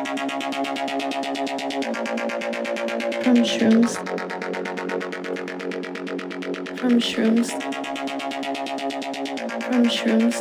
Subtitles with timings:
[0.00, 0.16] From
[3.44, 3.92] shrooms.
[6.78, 7.50] From shrooms.
[9.62, 10.36] From shrooms.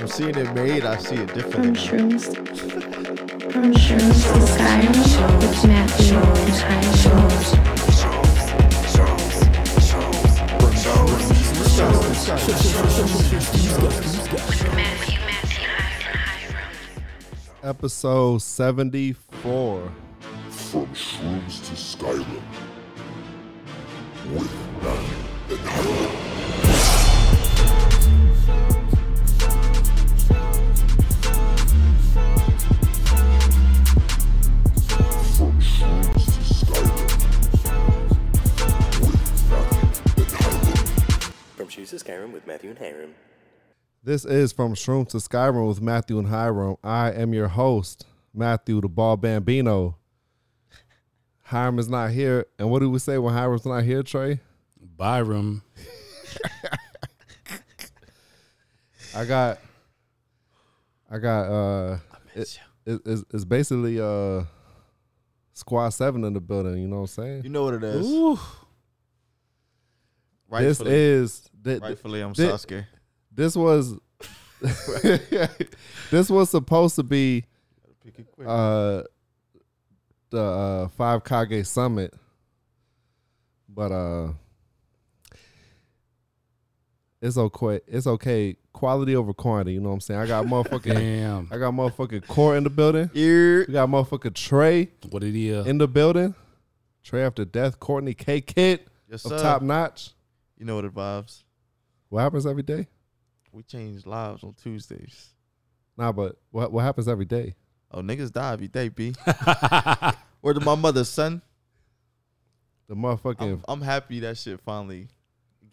[0.00, 0.84] I'm seeing it made.
[0.86, 2.34] I see it From shrooms.
[3.52, 4.96] From shrooms to Skyrim
[5.42, 6.16] with Matthew
[6.64, 6.84] and
[14.72, 15.11] Hiram.
[17.72, 19.90] Episode 74.
[44.04, 46.76] This is From Shroom to Skyrim with Matthew and Hiram.
[46.82, 49.96] I am your host, Matthew the Ball Bambino.
[51.44, 52.46] Hiram is not here.
[52.58, 54.40] And what do we say when Hiram's not here, Trey?
[54.80, 55.62] Byram.
[59.14, 59.58] I got,
[61.10, 61.98] I got, uh,
[62.34, 64.42] it, it- it's, it's basically uh,
[65.52, 67.44] Squad 7 in the building, you know what I'm saying?
[67.44, 68.04] You know what it is.
[68.10, 68.36] Ooh.
[70.50, 72.86] This is, th- th- rightfully, I'm thi- Sasuke.
[73.34, 73.94] This was,
[76.10, 77.44] this was supposed to be
[78.04, 79.02] it uh
[80.30, 82.14] the uh five Kage summit.
[83.68, 84.32] But uh
[87.20, 87.80] it's okay.
[87.86, 88.56] It's okay.
[88.72, 90.20] Quality over quantity, you know what I'm saying?
[90.20, 91.48] I got motherfucking Damn.
[91.52, 93.10] I got motherfucking core in the building.
[93.14, 95.54] We got motherfucking Trey What did he?
[95.54, 96.34] Uh, in the building.
[97.04, 99.40] Trey after death, Courtney K Kid Yes, sir.
[99.40, 100.10] top notch.
[100.58, 101.42] You know what it vibes.
[102.08, 102.88] What happens every day?
[103.52, 105.28] We change lives on Tuesdays.
[105.96, 107.54] Nah, but what what happens every day?
[107.90, 109.14] Oh, niggas die every day, B.
[110.40, 111.42] Where to my mother's son.
[112.88, 115.08] The motherfucking I'm, I'm happy that shit finally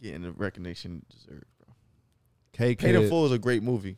[0.01, 1.73] getting the recognition it deserved, bro.
[2.53, 3.97] K Paid in Full is a great movie.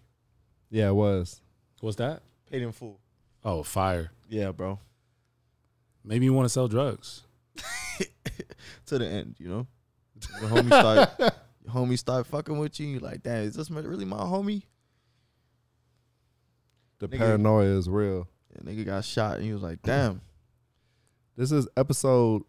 [0.69, 1.41] Yeah, it was.
[1.81, 2.21] What's that?
[2.49, 2.99] Paid in Full.
[3.43, 4.11] Oh, fire.
[4.29, 4.79] Yeah, bro.
[6.03, 7.23] Maybe you want to sell drugs.
[8.85, 9.67] to the end, you know.
[10.39, 11.29] The homie start, your
[11.69, 12.87] homie start fucking with you.
[12.87, 14.63] You like, damn, is this really my homie?
[16.99, 17.17] The Nigga.
[17.17, 18.27] paranoia is real.
[18.55, 20.21] And nigga got shot, and he was like, damn.
[21.37, 22.43] This is episode.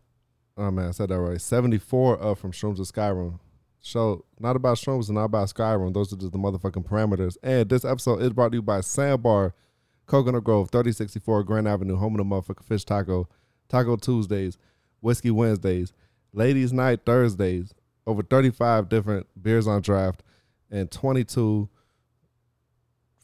[0.57, 1.41] Oh man, I said that right.
[1.41, 3.39] Seventy four of from Shrooms to Skyrim.
[3.81, 5.95] Show not about Shrooms and not about Skyrim.
[5.95, 7.37] Those are just the motherfucking parameters.
[7.45, 9.55] And this episode is brought to you by Sandbar,
[10.07, 13.29] Coconut Grove, thirty sixty four Grand Avenue, home of the motherfucking fish taco,
[13.69, 14.59] Taco Tuesdays,
[15.01, 15.93] Whiskey Wednesdays,
[16.33, 17.73] Ladies Night Thursdays.
[18.07, 20.23] Over thirty five different beers on draft,
[20.71, 21.69] and twenty two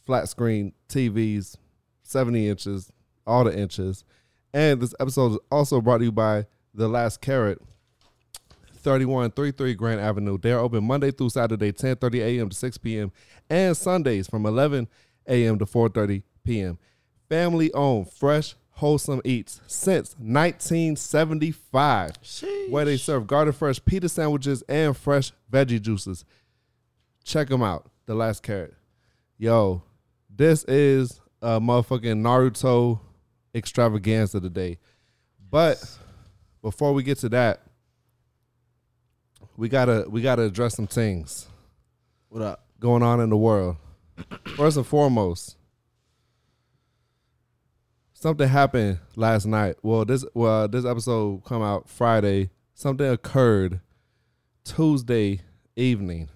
[0.07, 1.57] flat screen TVs,
[2.03, 2.93] seventy inches,
[3.27, 4.05] all the inches.
[4.55, 7.61] And this episode is also brought to you by The Last Carrot,
[8.79, 10.39] 3133 Grand Avenue.
[10.39, 12.49] They're open Monday through Saturday, 10:30 a.m.
[12.49, 13.13] to 6 p.m.
[13.51, 14.89] and Sundays from 11
[15.27, 15.59] a.m.
[15.59, 16.79] to 4:30 p.m.
[17.29, 22.13] Family owned, fresh, wholesome eats since 1975,
[22.71, 26.25] where they serve garden fresh pita sandwiches and fresh veggie juices.
[27.25, 27.91] Check them out.
[28.07, 28.75] The Last Carrot.
[29.37, 29.83] Yo,
[30.35, 33.01] this is a motherfucking Naruto
[33.55, 34.79] extravaganza today.
[35.51, 35.85] But
[36.63, 37.63] before we get to that,
[39.57, 41.49] we gotta we gotta address some things
[42.29, 42.65] What up?
[42.81, 43.77] going on in the world.
[44.57, 45.57] First and foremost,
[48.19, 49.77] something happened last night.
[49.83, 52.51] Well, this well this episode come out Friday.
[52.75, 53.81] Something occurred
[54.65, 55.41] Tuesday
[55.77, 56.29] evening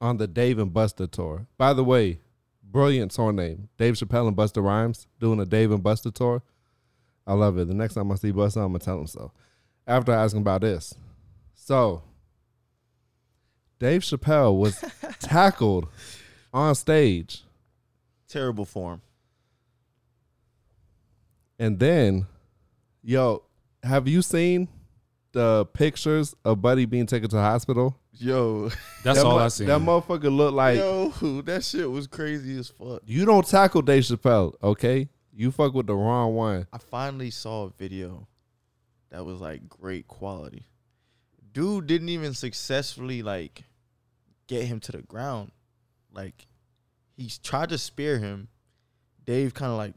[0.00, 1.46] on the Dave and Buster tour.
[1.58, 2.20] By the way,
[2.62, 3.68] brilliant tour name.
[3.78, 6.42] Dave Chappelle and Busta Rhymes doing a Dave and Buster tour.
[7.26, 7.68] I love it.
[7.68, 9.32] The next time I see Buster, I'm gonna tell him so.
[9.86, 10.94] After I ask him about this.
[11.54, 12.02] So
[13.78, 14.82] Dave Chappelle was
[15.20, 15.88] tackled
[16.52, 17.42] on stage.
[18.28, 19.02] Terrible form.
[21.60, 22.26] And then,
[23.02, 23.42] yo,
[23.82, 24.66] have you seen
[25.32, 27.98] the pictures of Buddy being taken to the hospital?
[28.14, 28.70] Yo,
[29.04, 29.66] That's that all mo- I seen.
[29.66, 31.10] That motherfucker looked like yo,
[31.44, 33.02] that shit was crazy as fuck.
[33.04, 35.10] you don't tackle Dave Chappelle, okay?
[35.34, 36.66] You fuck with the wrong one.
[36.72, 38.26] I finally saw a video
[39.10, 40.66] that was like great quality.
[41.52, 43.64] Dude didn't even successfully like
[44.46, 45.52] get him to the ground.
[46.10, 46.46] Like
[47.18, 48.48] he tried to spear him.
[49.26, 49.94] Dave kind of like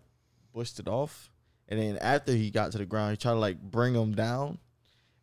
[0.53, 1.29] pushed it off.
[1.69, 4.57] And then after he got to the ground, he tried to like bring him down.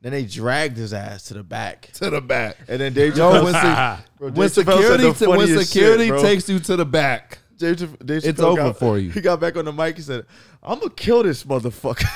[0.02, 1.90] Then they dragged his ass to the back.
[1.94, 2.56] To the back.
[2.68, 5.26] And then Dave Yo, Chappelle when, said- se- Bro, when Dave said security the t-
[5.26, 8.78] when security shit, takes you to the back, Dave, Chapp- Dave It's Chappelle over got-
[8.78, 9.10] for you.
[9.10, 9.96] He got back on the mic.
[9.96, 10.24] He said,
[10.62, 12.06] "I'm gonna kill this motherfucker."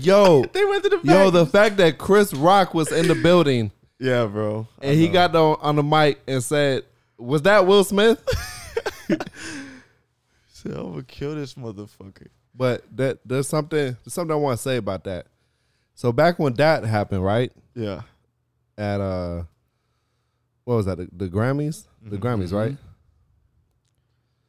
[0.00, 1.06] Yo, they went to the back.
[1.06, 3.70] yo, the fact that Chris Rock was in the building
[4.00, 4.66] yeah, bro.
[4.82, 6.82] and he got on, on the mic and said,
[7.16, 8.20] "Was that Will Smith?"
[10.48, 12.26] said, "I'm gonna kill this motherfucker."
[12.58, 15.26] But that there's something there's something I want to say about that.
[15.94, 18.02] So back when that happened, right Yeah,
[18.76, 19.44] at uh,
[20.64, 20.98] what was that?
[20.98, 22.20] The, the Grammys, the Mhm.
[22.20, 22.76] Grammys, right?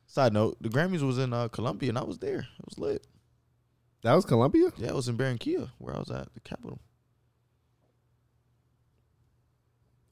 [0.07, 2.39] Side note: the Grammys was in uh, Colombia, and I was there.
[2.39, 3.05] It was lit.
[4.01, 4.71] That was Colombia.
[4.77, 6.79] Yeah, it was in Barranquilla, where I was at the capital.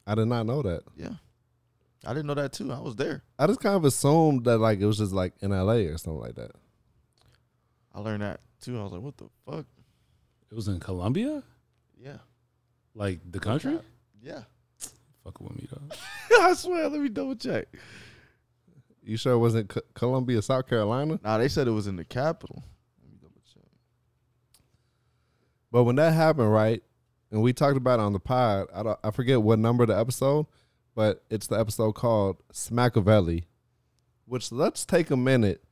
[0.05, 0.83] I did not know that.
[0.95, 1.15] Yeah,
[2.05, 2.71] I didn't know that too.
[2.71, 3.23] I was there.
[3.39, 6.21] I just kind of assumed that like it was just like in LA or something
[6.21, 6.51] like that.
[7.97, 8.79] I learned that too.
[8.79, 9.65] I was like, "What the fuck?"
[10.51, 11.41] It was in Colombia,
[11.99, 12.17] Yeah,
[12.93, 13.79] like the country.
[14.21, 14.43] yeah.
[15.23, 15.95] Fuck with me though.
[16.41, 16.87] I swear.
[16.87, 17.67] Let me double check.
[19.03, 21.19] You sure it wasn't C- Columbia, South Carolina?
[21.23, 22.63] Nah, they said it was in the capital.
[23.01, 23.63] Let me double check.
[25.71, 26.83] But when that happened, right,
[27.31, 29.89] and we talked about it on the pod, I don't, I forget what number of
[29.89, 30.45] the episode,
[30.95, 33.45] but it's the episode called Smackavelli.
[34.25, 35.63] Which let's take a minute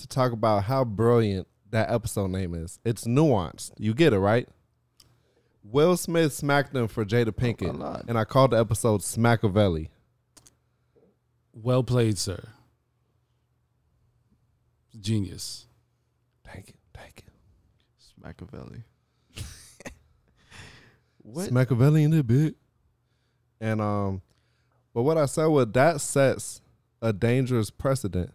[0.00, 2.78] to talk about how brilliant that episode name is.
[2.84, 3.72] It's nuanced.
[3.78, 4.48] You get it, right?
[5.62, 8.04] Will Smith smacked him for Jada Pinkett, lied.
[8.08, 9.88] and I called the episode Smackavelli.
[11.52, 12.42] Well played, sir.
[14.98, 15.66] Genius.
[16.44, 17.30] Thank you, thank you.
[18.22, 18.82] Machiavelli.
[21.22, 21.50] what?
[21.50, 22.54] Smackavelli in it, bit.
[23.60, 24.22] And um,
[24.94, 26.60] but what I said was that sets
[27.02, 28.32] a dangerous precedent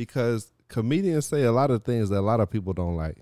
[0.00, 3.18] because comedians say a lot of things that a lot of people don't like,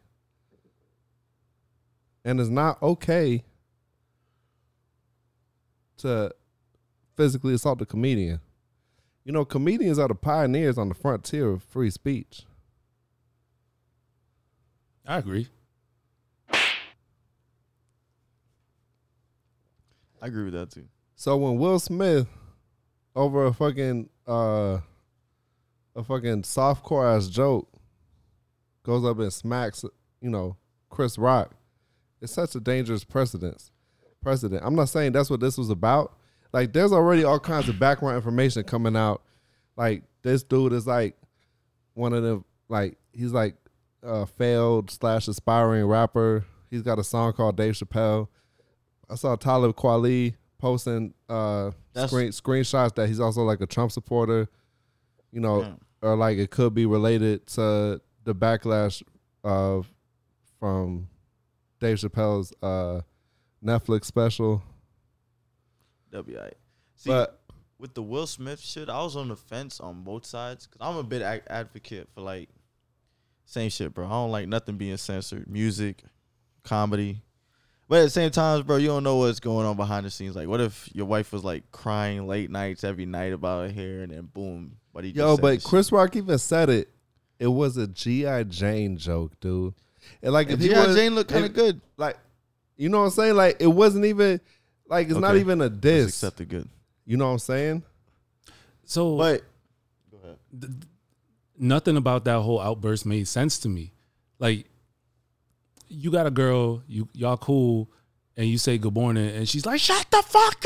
[2.25, 3.43] and it's not okay
[5.97, 6.33] to
[7.17, 8.39] physically assault a comedian.
[9.25, 12.45] You know, comedians are the pioneers on the frontier of free speech.
[15.05, 15.49] I agree.
[20.23, 20.87] I agree with that too.
[21.17, 22.29] So when Will Smith
[23.17, 24.79] over a fucking uh
[25.99, 27.69] a fucking softcore ass joke
[28.85, 29.85] goes up and smacks,
[30.21, 30.57] you know,
[30.89, 31.57] Chris Rock,
[32.23, 33.73] it's such a dangerous precedence.
[34.23, 34.63] Precedent.
[34.65, 36.17] I'm not saying that's what this was about.
[36.53, 39.23] Like there's already all kinds of background information coming out.
[39.77, 41.17] Like this dude is like
[41.95, 43.57] one of the like he's like
[44.03, 46.45] a failed slash aspiring rapper.
[46.71, 48.29] He's got a song called Dave Chappelle.
[49.11, 51.73] I saw Talib Kweli posting uh
[52.07, 54.49] screen, screenshots that he's also like a Trump supporter.
[55.33, 55.79] You know.
[56.03, 59.03] Or like it could be related to the backlash
[59.45, 59.91] of
[60.59, 61.09] from
[61.81, 63.03] Dave Chappelle's uh
[63.65, 64.63] Netflix special.
[66.13, 66.53] WI.
[66.97, 67.41] See, But
[67.79, 70.97] with the Will Smith shit, I was on the fence on both sides because I'm
[70.97, 72.49] a big ad- advocate for like
[73.45, 74.07] same shit, bro.
[74.07, 76.03] I don't like nothing being censored, music,
[76.65, 77.23] comedy.
[77.89, 80.37] But at the same time, bro, you don't know what's going on behind the scenes.
[80.37, 84.01] Like, what if your wife was like crying late nights every night about her hair,
[84.03, 85.69] and then boom, but he yo, said but this shit.
[85.69, 86.89] Chris Rock even said it.
[87.39, 89.75] It was a GI Jane joke, dude.
[90.23, 90.95] And like and if G.I.
[90.95, 91.81] Jane looked kind of good.
[91.97, 92.17] like
[92.77, 93.35] you know what I'm saying?
[93.37, 94.41] Like it wasn't even
[94.89, 96.09] like it's not even a Let's diss.
[96.09, 96.69] accept it good.
[97.05, 97.83] You know what I'm saying?
[98.85, 99.43] So But
[100.11, 100.37] go ahead.
[100.61, 100.73] th-
[101.59, 103.93] nothing about that whole outburst made sense to me.
[104.39, 104.67] Like,
[105.89, 107.91] you got a girl, you y'all cool,
[108.37, 110.65] and you say good morning, and she's like, "Shut the fuck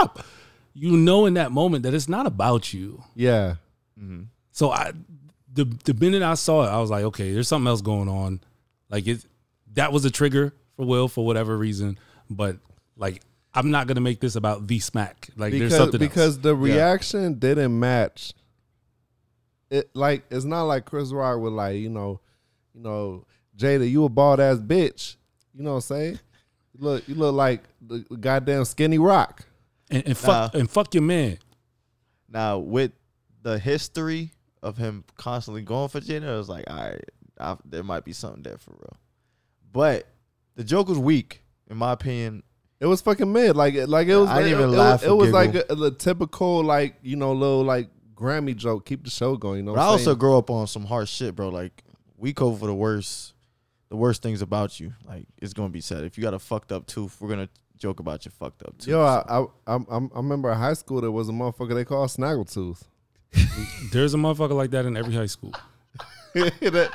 [0.00, 0.26] up!"
[0.74, 3.02] You know, in that moment, that it's not about you.
[3.14, 3.56] Yeah.
[3.98, 4.24] Mm-hmm.
[4.50, 4.92] So I,
[5.52, 8.40] the the minute I saw it, I was like, okay, there's something else going on.
[8.90, 9.24] Like it,
[9.74, 11.98] that was a trigger for Will for whatever reason.
[12.28, 12.56] But
[12.96, 13.22] like,
[13.54, 15.28] I'm not gonna make this about the smack.
[15.36, 16.42] Like there's something because else.
[16.42, 18.32] the reaction didn't match.
[19.70, 22.20] It like it's not like Chris Rock was like, you know,
[22.74, 23.26] you know,
[23.56, 25.16] Jada, you a bald ass bitch.
[25.54, 26.18] You know what I'm saying?
[26.72, 29.44] You look you look like the goddamn skinny rock.
[29.90, 30.60] And, and fuck Nah.
[30.60, 31.38] and fuck your man.
[32.28, 32.92] Now with
[33.42, 37.04] the history of him constantly going for Jada, I was like, all right,
[37.38, 38.96] I, there might be something there for real.
[39.72, 40.06] But
[40.56, 42.42] the joke was weak, in my opinion.
[42.80, 43.56] It was fucking mid.
[43.56, 45.52] Like it like it was I didn't it, even it, laugh It, or was like
[45.52, 45.84] giggle.
[45.84, 48.84] a, a typical like, you know, little like Grammy joke.
[48.86, 49.58] Keep the show going.
[49.58, 50.18] You know But what I I'm also saying?
[50.18, 51.48] grow up on some hard shit, bro.
[51.48, 51.82] Like
[52.16, 53.32] we go for the worst,
[53.88, 54.92] the worst things about you.
[55.06, 56.04] Like it's gonna be said.
[56.04, 58.88] If you got a fucked up tooth, we're gonna joke about your fucked up tooth.
[58.88, 61.84] Yo, I, I I I I remember in high school there was a motherfucker they
[61.84, 62.82] called Snaggletooth.
[63.92, 65.52] There's a motherfucker like that in every high school.
[66.34, 66.90] That-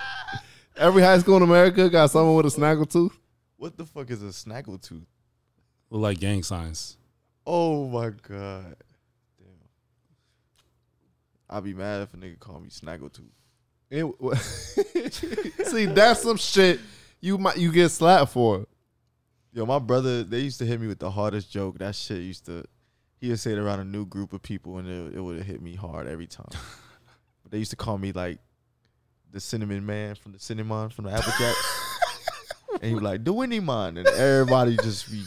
[0.78, 3.12] Every high school in America got someone with a snaggletooth.
[3.58, 5.06] what the fuck is a snaggle tooth?
[5.90, 6.96] Look like gang signs.
[7.46, 8.78] Oh my god.
[9.38, 9.50] Damn.
[11.50, 13.32] I'd be mad if a nigga called me Snaggletooth.
[13.92, 16.80] It, see, that's some shit
[17.20, 18.66] you might you get slapped for.
[19.52, 21.80] Yo, my brother, they used to hit me with the hardest joke.
[21.80, 22.64] That shit used to,
[23.20, 25.60] he would say it around a new group of people, and it, it would hit
[25.60, 26.50] me hard every time.
[27.44, 28.38] but they used to call me like
[29.32, 31.90] the cinnamon man from the cinnamon from the Apple Jacks,
[32.74, 35.24] and he was like, "The Winnie man," and everybody just be,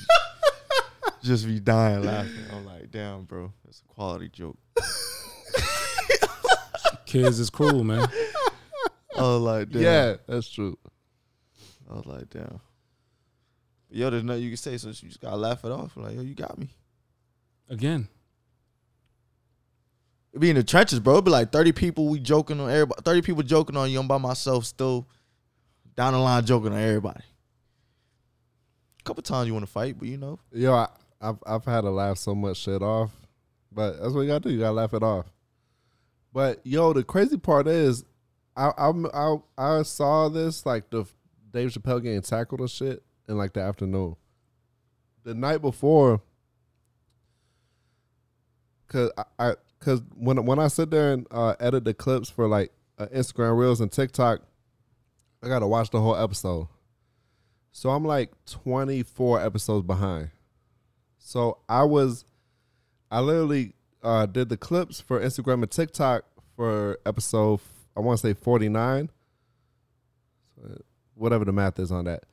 [1.23, 2.45] just be dying laughing.
[2.53, 4.57] I'm like, "Damn, bro, that's a quality joke."
[7.07, 8.09] Kids is cruel, man.
[9.17, 10.79] I was like, "Damn." Yeah, that's true.
[11.91, 12.61] I was like, "Damn."
[13.93, 15.95] But yo, there's nothing you can say, so you just gotta laugh it off.
[15.99, 16.71] Like, yo, you got me.
[17.69, 18.09] Again,
[20.33, 21.19] It be in the trenches, bro.
[21.19, 23.03] It be like 30 people we joking on everybody.
[23.03, 24.01] 30 people joking on you.
[24.01, 25.07] I'm by myself still
[25.95, 27.21] down the line joking on everybody.
[28.99, 30.39] A couple times you want to fight, but you know.
[30.53, 30.89] Yo, I,
[31.21, 33.11] I've I've had to laugh so much shit off,
[33.71, 34.55] but that's what you gotta do.
[34.55, 35.27] You gotta laugh it off.
[36.33, 38.07] But yo, the crazy part is,
[38.57, 41.05] I I I, I saw this like the
[41.51, 44.15] Dave Chappelle getting tackled and shit in like the afternoon.
[45.25, 46.21] The night before,
[48.87, 52.47] cause I, I cause when when I sit there and uh, edit the clips for
[52.47, 54.43] like uh, Instagram Reels and TikTok,
[55.43, 56.69] I gotta watch the whole episode.
[57.73, 60.31] So I'm like 24 episodes behind.
[61.19, 62.27] So I was,
[63.11, 63.73] I literally
[64.03, 66.25] uh, did the clips for Instagram and TikTok
[66.55, 67.61] for episode,
[67.97, 69.09] I want to say 49,
[71.15, 72.25] whatever the math is on that,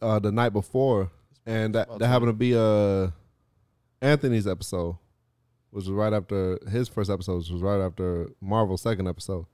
[0.00, 1.10] uh, the night before.
[1.44, 3.08] And that, that happened to be uh,
[4.00, 4.96] Anthony's episode,
[5.70, 9.46] which was right after his first episode, which was right after Marvel's second episode.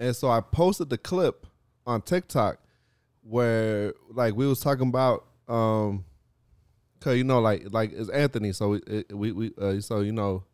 [0.00, 1.46] And so I posted the clip
[1.86, 2.58] on TikTok
[3.22, 6.04] where like we was talking about um
[7.00, 10.44] cause you know like like it's Anthony so we we, we uh, so you know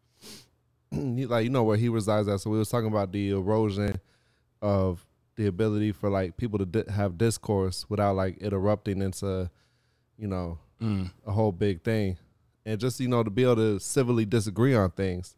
[0.93, 4.01] like you know where he resides at so we was talking about the erosion
[4.61, 5.05] of
[5.37, 9.51] the ability for like people to di- have discourse without like interrupting into
[10.19, 11.11] you know Mm.
[11.25, 12.19] a whole big thing
[12.67, 15.37] and just you know to be able to civilly disagree on things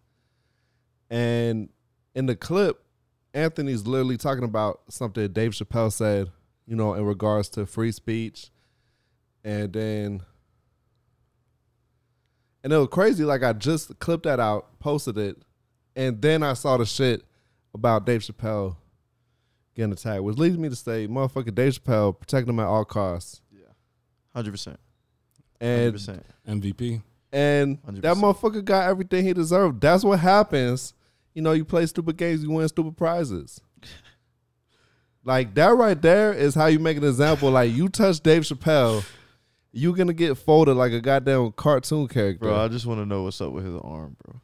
[1.11, 1.69] and
[2.15, 2.83] in the clip
[3.35, 6.31] Anthony's literally talking about something Dave Chappelle said
[6.69, 8.51] you know, in regards to free speech.
[9.45, 10.23] And then,
[12.65, 13.25] and it was crazy.
[13.25, 15.37] Like, I just clipped that out, posted it,
[15.95, 17.23] and then I saw the shit
[17.73, 18.77] about Dave Chappelle
[19.77, 23.43] getting attacked, which leads me to say, motherfucker, Dave Chappelle, protect him at all costs.
[23.53, 24.77] Yeah, 100%.
[25.61, 26.23] And 100%.
[26.49, 27.03] MVP.
[27.33, 28.03] and 100%.
[28.03, 29.81] that motherfucker got everything he deserved.
[29.81, 30.95] That's what happens.
[31.35, 33.61] You know, you play stupid games, you win stupid prizes.
[35.25, 37.51] like that right there is how you make an example.
[37.51, 39.05] Like you touch Dave Chappelle,
[39.73, 42.47] you gonna get folded like a goddamn cartoon character.
[42.47, 44.41] Bro, I just want to know what's up with his arm, bro.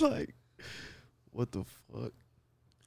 [0.10, 0.34] like,
[1.30, 2.12] what the fuck?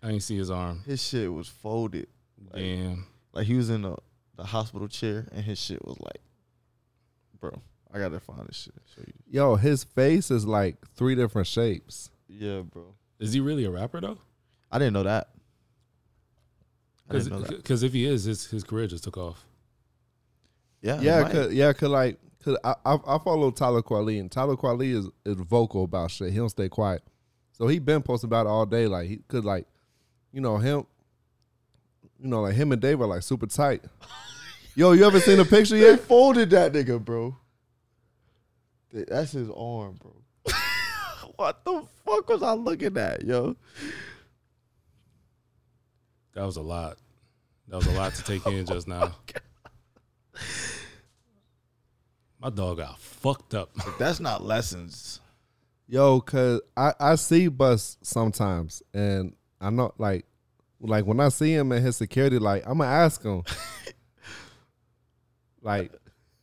[0.01, 0.84] I didn't see his arm.
[0.86, 2.08] His shit was folded.
[2.51, 3.08] Like, Damn.
[3.34, 3.98] like he was in the,
[4.36, 6.22] the hospital chair and his shit was like,
[7.39, 7.62] bro,
[7.94, 8.75] I gotta find this shit.
[8.96, 9.13] Show you.
[9.27, 12.10] Yo, his face is like three different shapes.
[12.27, 12.94] Yeah, bro.
[13.20, 14.18] Is he really a rapper though?
[14.72, 15.30] I didn't know that.
[17.10, 17.58] I didn't know that.
[17.58, 19.44] Because if he is, his his career just took off.
[20.82, 24.60] Yeah, Yeah, cause yeah, cause like, cause I, I I follow Talib Kweli and Talib
[24.60, 26.32] Kweli is is vocal about shit.
[26.32, 27.01] He don't stay quiet,
[27.51, 28.88] so he been posting about it all day.
[28.88, 29.66] Like he could like,
[30.38, 30.86] you know him,
[32.20, 33.84] you know like him and Dave are like super tight.
[34.75, 36.00] Yo, you ever seen a picture They yet?
[36.01, 37.36] folded that nigga, bro.
[38.94, 40.13] That's his arm, bro.
[41.38, 43.56] what the fuck was I looking at, yo?
[46.36, 47.00] That was a lot.
[47.70, 49.15] That was a lot to take in just now.
[50.36, 50.39] Oh,
[52.39, 53.72] My dog got fucked up.
[53.98, 55.20] That's not lessons.
[55.88, 60.26] Yo, cause I I see Bus sometimes, and I know like
[60.80, 63.44] like when I see him in his security, like I'm gonna ask him,
[65.62, 65.92] like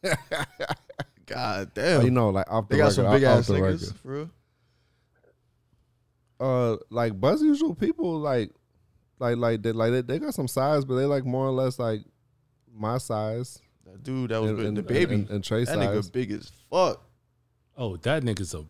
[1.26, 2.02] God damn.
[2.04, 3.80] you know like off the they got record, some off- big off ass the niggas,
[3.83, 3.97] record.
[4.00, 4.30] for real.
[6.40, 8.50] uh like buzz usual people like
[9.21, 11.78] like like they like they, they got some size but they like more or less
[11.78, 12.00] like
[12.76, 15.14] my size That dude that was and, big- and- the baby.
[15.14, 17.00] and, and Trey that size nigga big as fuck,
[17.76, 18.64] Oh, that nigga's a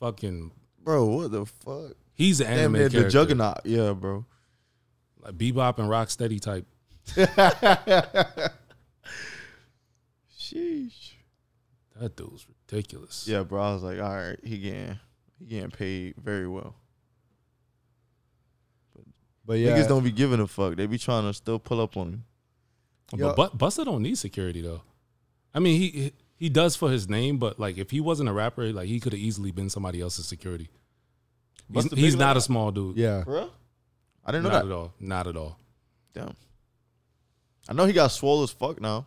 [0.00, 0.52] fucking.
[0.82, 1.04] bro.
[1.06, 1.96] What the fuck?
[2.14, 3.60] He's an Damn anime near the juggernaut.
[3.64, 4.24] Yeah, bro.
[5.20, 6.66] like Bebop and Rocksteady type.
[10.38, 11.12] Sheesh.
[12.00, 13.26] That dude's ridiculous.
[13.28, 13.62] Yeah, bro.
[13.62, 14.98] I was like, all right, he getting
[15.38, 16.74] he getting paid very well.
[19.44, 20.76] but yeah Niggas don't be giving a fuck.
[20.76, 22.24] They be trying to still pull up on him.
[23.16, 24.82] Yo- But Bu- Busta don't need security though.
[25.54, 28.72] I mean, he he does for his name, but like if he wasn't a rapper,
[28.72, 30.68] like he could have easily been somebody else's security.
[31.68, 32.40] He's, Buster he's bigger not than a that?
[32.42, 32.96] small dude.
[32.96, 33.24] Yeah.
[33.24, 33.50] For real?
[34.24, 34.66] I didn't know not that.
[34.66, 34.92] at all.
[35.00, 35.58] Not at all.
[36.14, 36.34] Damn.
[37.68, 39.06] I know he got swole as fuck now.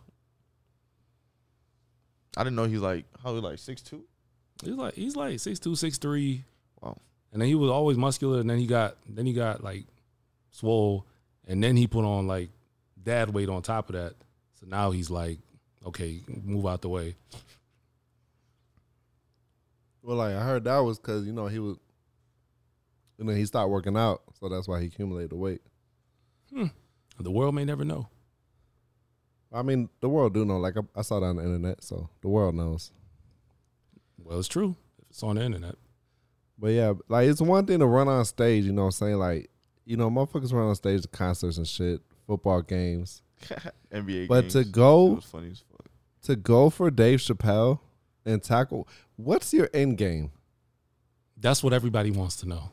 [2.36, 4.04] I didn't know he's like how he like six two.
[4.62, 6.44] He's like he's like six two, six three.
[6.80, 6.96] Wow.
[7.32, 9.84] And then he was always muscular, and then he got then he got like
[10.50, 11.06] swole,
[11.46, 12.50] and then he put on like
[13.02, 14.14] dad weight on top of that.
[14.60, 15.38] So now he's like,
[15.86, 17.14] okay, move out the way.
[20.02, 21.76] Well, like I heard that was because you know he was,
[23.18, 25.62] you then he stopped working out, so that's why he accumulated the weight.
[26.52, 26.66] Hmm.
[27.18, 28.08] The world may never know.
[29.52, 30.58] I mean, the world do know.
[30.58, 32.92] Like I, I saw that on the internet, so the world knows.
[34.18, 34.76] Well, it's true.
[34.98, 35.76] If it's on the internet.
[36.58, 39.16] But yeah, like it's one thing to run on stage, you know what I'm saying?
[39.16, 39.50] Like,
[39.84, 43.22] you know, motherfuckers run on stage to concerts and shit, football games.
[43.92, 44.28] NBA.
[44.28, 44.52] But games.
[44.54, 45.86] to it go was funny as fuck.
[46.22, 47.80] to go for Dave Chappelle
[48.24, 50.32] and tackle what's your end game?
[51.36, 52.70] That's what everybody wants to know.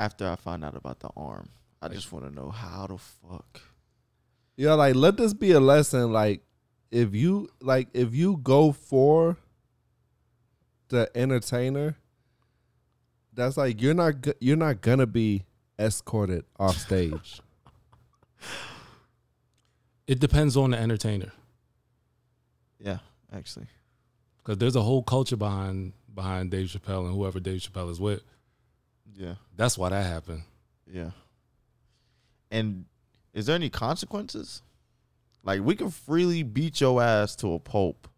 [0.00, 1.50] After I find out about the arm,
[1.82, 3.60] I just want to know how the fuck.
[4.56, 6.10] Yeah, like let this be a lesson.
[6.10, 6.40] Like
[6.90, 9.36] if you like if you go for
[10.88, 11.96] the entertainer,
[13.34, 15.44] that's like you're not you're not gonna be
[15.78, 17.40] escorted off stage.
[20.06, 21.30] It depends on the entertainer
[22.84, 22.98] Yeah,
[23.32, 23.68] actually.
[24.38, 28.22] because there's a whole culture behind behind Dave Chappelle and whoever Dave Chappelle is with.
[29.14, 30.42] Yeah, That's why that happened.
[30.86, 31.10] yeah.
[32.50, 32.86] And
[33.32, 34.62] is there any consequences?
[35.44, 38.08] Like we can freely beat your ass to a pulp,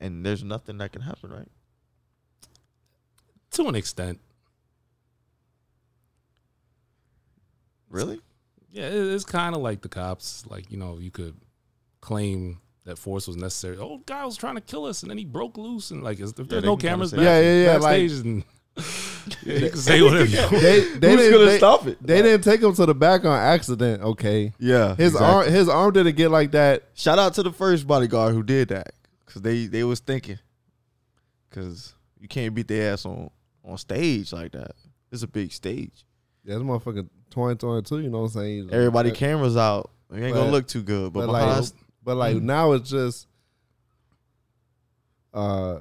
[0.00, 1.48] and there's nothing that can happen, right?
[3.52, 4.20] To an extent.
[7.88, 8.20] Really?
[8.70, 10.44] Yeah, it's kind of like the cops.
[10.46, 11.36] Like, you know, you could
[12.00, 13.76] claim that force was necessary.
[13.78, 16.34] Oh, guy was trying to kill us, and then he broke loose, and like, if
[16.34, 17.20] there's they no cameras, back.
[17.20, 18.44] Yeah, yeah, yeah, backstage, and
[19.44, 20.26] yeah, say whatever.
[20.26, 21.98] They they Who's didn't, gonna they, stop it?
[22.04, 24.02] They didn't take him to the back on accident.
[24.02, 24.94] Okay, Yeah.
[24.96, 25.26] his exactly.
[25.26, 26.84] arm his arm didn't get like that.
[26.94, 28.92] Shout out to the first bodyguard who did that,
[29.26, 30.38] cause they they was thinking,
[31.50, 33.30] cause you can't beat their ass on
[33.64, 34.72] on stage like that.
[35.12, 36.04] It's a big stage.
[36.44, 36.62] Yeah, this
[37.30, 38.00] twenty two.
[38.00, 38.68] You know what I'm saying?
[38.72, 39.90] Everybody But- cameras out.
[40.12, 41.12] It ain't gonna look too good.
[41.12, 41.64] But, but like,
[42.04, 43.26] but like now it's just
[45.34, 45.80] uh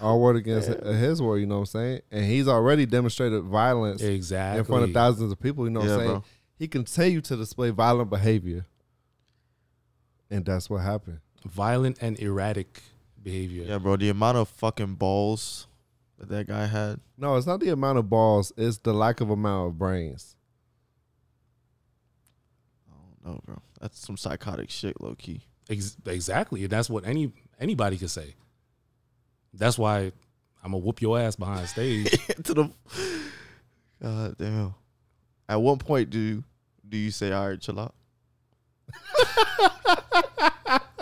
[0.00, 1.38] our word against his word.
[1.38, 2.00] You know what I'm saying?
[2.10, 4.58] And he's already demonstrated violence Exactly.
[4.60, 5.64] in front of thousands of people.
[5.64, 6.10] You know what Yeah, I'm saying?
[6.12, 6.24] bro.
[6.58, 8.66] He continue to display violent behavior,
[10.30, 11.20] and that's what happened.
[11.46, 12.82] Violent and erratic
[13.22, 13.64] behavior.
[13.64, 15.66] yeah, bro, the amount of fucking balls
[16.18, 17.00] that that guy had.
[17.16, 20.36] No, it's not the amount of balls; it's the lack of amount of brains.
[22.90, 23.62] I don't know, bro.
[23.80, 25.42] That's some psychotic shit, low key.
[25.68, 26.62] Ex- exactly.
[26.62, 28.34] And that's what any anybody could say.
[29.52, 30.12] That's why
[30.62, 32.10] I'm gonna whoop your ass behind stage.
[32.44, 32.70] to the
[34.02, 34.74] God damn.
[35.48, 36.44] At what point do
[36.88, 37.94] do you say, all right, chill out?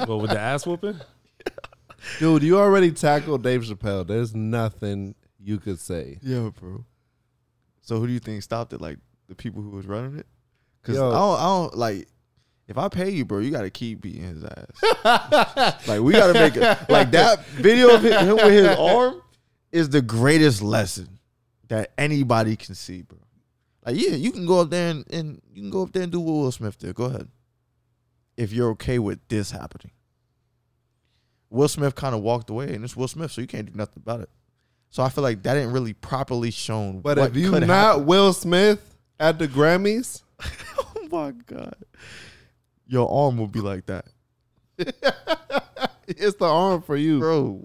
[0.06, 1.00] but with the ass whooping,
[2.18, 4.06] Dude, you already tackled Dave Chappelle.
[4.06, 6.18] There's nothing you could say.
[6.22, 6.84] Yeah, bro.
[7.82, 8.80] So who do you think stopped it?
[8.80, 10.26] Like the people who was running it?
[10.82, 12.08] Because I don't, I don't like.
[12.68, 15.86] If I pay you, bro, you got to keep beating his ass.
[15.88, 16.90] like we got to make it.
[16.90, 19.22] Like that video of him with his arm
[19.72, 21.18] is the greatest lesson
[21.68, 23.18] that anybody can see, bro.
[23.86, 26.12] Like yeah, you can go up there and, and you can go up there and
[26.12, 26.94] do what Will Smith did.
[26.94, 27.28] Go ahead.
[28.36, 29.92] If you're okay with this happening.
[31.50, 34.02] Will Smith kind of walked away, and it's Will Smith, so you can't do nothing
[34.02, 34.28] about it.
[34.90, 37.00] So I feel like that didn't really properly shown.
[37.00, 38.06] But if you could not happen.
[38.06, 40.22] Will Smith at the Grammys,
[40.78, 41.76] oh my god,
[42.88, 44.06] your arm will be like that,
[46.08, 47.20] it's the arm for you.
[47.20, 47.64] bro.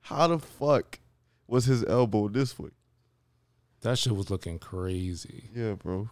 [0.00, 1.00] How the fuck
[1.48, 2.70] was his elbow this way?
[3.82, 5.50] that shit was looking crazy.
[5.54, 6.08] Yeah, bro.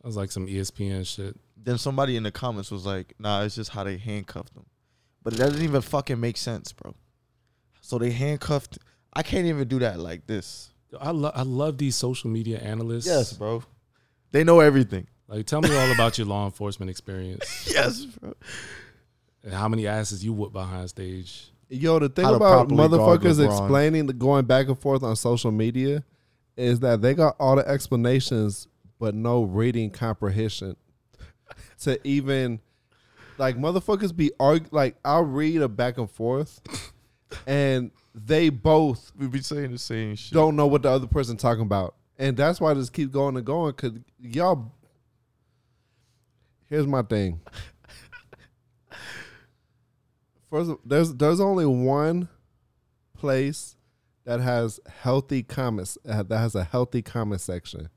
[0.00, 1.36] That was like some ESPN shit.
[1.56, 4.66] Then somebody in the comments was like, "Nah, it's just how they handcuffed him,"
[5.22, 6.94] but it doesn't even fucking make sense, bro.
[7.80, 8.78] So they handcuffed.
[9.12, 10.72] I can't even do that like this.
[11.00, 13.06] I love I love these social media analysts.
[13.06, 13.64] Yes, bro.
[14.30, 15.08] They know everything.
[15.28, 18.34] Like tell me all about your law enforcement experience Yes, bro.
[19.44, 21.50] and how many asses you whoop behind stage.
[21.68, 23.60] Yo, the thing How to about properly guard motherfuckers LeBron.
[23.60, 26.02] explaining the going back and forth on social media
[26.56, 28.66] is that they got all the explanations
[28.98, 30.76] but no reading comprehension
[31.82, 32.58] to even
[33.36, 36.60] like motherfuckers be argue like I'll read a back and forth
[37.46, 40.32] and they both We be saying the same shit.
[40.32, 41.94] don't know what the other person talking about.
[42.18, 44.72] And that's why I just keep going and going cuz y'all
[46.68, 47.40] Here's my thing.
[50.50, 52.28] First, of- there's there's only one
[53.16, 53.76] place
[54.24, 57.88] that has healthy comments uh, that has a healthy comment section,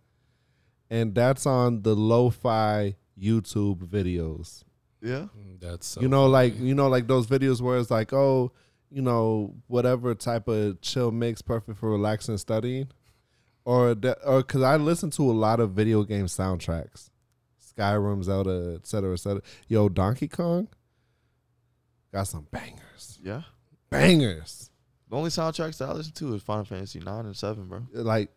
[0.90, 4.64] and that's on the lo-fi YouTube videos.
[5.02, 5.28] Yeah.
[5.60, 8.52] That's so you know, like you know, like those videos where it's like, oh,
[8.90, 12.90] you know, whatever type of chill mix, perfect for relaxing studying,
[13.64, 17.10] or that, or because I listen to a lot of video game soundtracks,
[17.76, 19.42] Skyrim, Zelda, et cetera, et cetera.
[19.68, 20.68] Yo, Donkey Kong
[22.12, 23.44] got some bangers, Yeah.
[23.90, 24.70] bangers.
[25.10, 27.86] The only soundtracks that I listen to is Final Fantasy nine and seven, bro.
[27.96, 28.30] Uh, like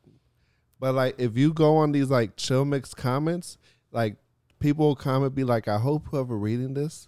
[0.81, 3.57] but like if you go on these like chill mix comments
[3.93, 4.17] like
[4.59, 7.07] people will comment be like i hope whoever reading this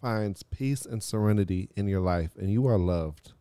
[0.00, 3.32] finds peace and serenity in your life and you are loved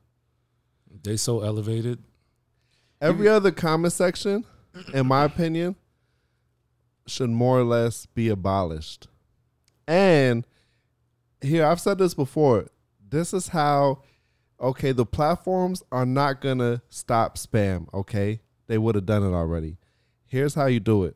[1.02, 2.02] they so elevated.
[3.02, 4.46] every other comment section
[4.94, 5.76] in my opinion
[7.06, 9.08] should more or less be abolished
[9.88, 10.46] and
[11.42, 12.68] here i've said this before
[13.10, 14.02] this is how
[14.60, 19.78] okay the platforms are not gonna stop spam okay they would have done it already
[20.26, 21.16] here's how you do it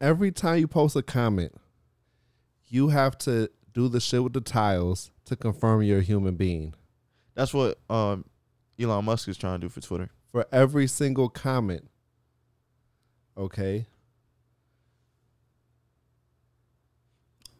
[0.00, 1.52] every time you post a comment
[2.68, 6.74] you have to do the shit with the tiles to confirm you're a human being
[7.34, 8.24] That's what um
[8.80, 10.10] Elon Musk is trying to do for Twitter.
[10.32, 11.88] for every single comment.
[13.36, 13.86] Okay.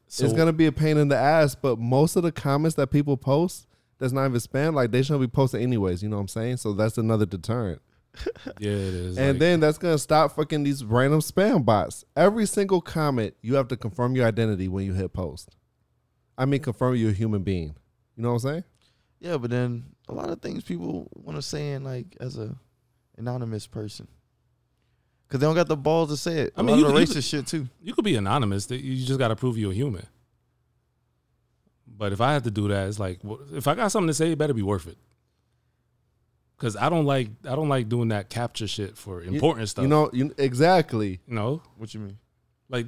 [0.07, 2.89] So it's gonna be a pain in the ass, but most of the comments that
[2.89, 3.67] people post
[3.99, 6.59] that's not even spam, like they shouldn't be posted anyways, you know what I'm saying?
[6.59, 7.83] So that's another deterrent.
[8.61, 9.19] yeah, it is.
[9.19, 12.05] and like- then that's gonna stop fucking these random spam bots.
[12.17, 15.57] Every single comment, you have to confirm your identity when you hit post.
[16.39, 17.75] I mean confirm you're a human being.
[18.17, 18.65] You know what I'm saying?
[19.19, 22.55] Yeah, but then a lot of things people want to say in like as a
[23.19, 24.07] anonymous person.
[25.35, 26.53] Cause they don't got the balls to say it.
[26.57, 27.69] I mean, you the could- racist you shit too.
[27.83, 28.71] you could be anonymous.
[28.71, 30.07] You just got to prove you're a human.
[31.89, 33.19] But if I have to do that, it's like
[33.53, 34.97] if I got something to say, it better be worth it.
[36.57, 39.83] Cause I don't like I don't like doing that CAPTCHA shit for important stuff.
[39.83, 41.19] You know, you exactly.
[41.27, 42.19] you know, What you mean?
[42.69, 42.87] like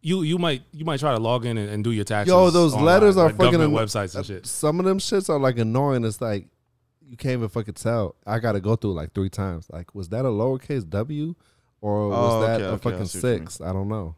[0.00, 2.32] you you might you might try to log in and, and do your taxes.
[2.32, 4.46] Yo, those online, letters are like fucking websites and uh, shit.
[4.46, 6.04] Some of them shits are like annoying.
[6.04, 6.48] It's like
[7.12, 8.16] you can't even fucking tell.
[8.26, 9.66] I got to go through like three times.
[9.70, 11.34] Like, was that a lowercase W
[11.82, 13.46] or oh, was Oh, that okay, a okay, fucking see what you mean.
[13.48, 13.60] six?
[13.60, 14.16] I don't know.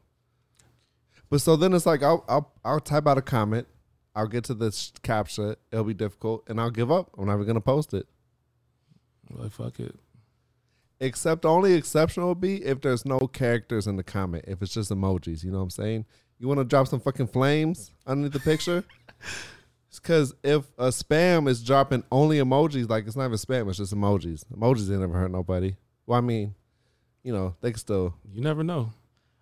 [1.29, 3.67] But so then it's like I'll I'll I'll type out a comment.
[4.15, 5.57] I'll get to this CAPTCHA.
[5.73, 7.11] It'll be difficult, and I'll give up.
[7.19, 8.07] I'm never gonna post it.
[9.29, 9.97] Like fuck it.
[11.01, 14.45] Except the only exception will be if there's no characters in the comment.
[14.47, 16.07] If it's just emojis, you know what I'm saying?
[16.39, 18.85] You want to drop some fucking flames underneath the picture?
[19.95, 23.79] It's because if a spam is dropping only emojis, like it's not even spam, it's
[23.79, 24.43] just emojis.
[24.53, 25.77] Emojis ain't never hurt nobody.
[26.05, 26.57] Well, I mean,
[27.23, 28.13] you know, they can still.
[28.33, 28.91] You never know.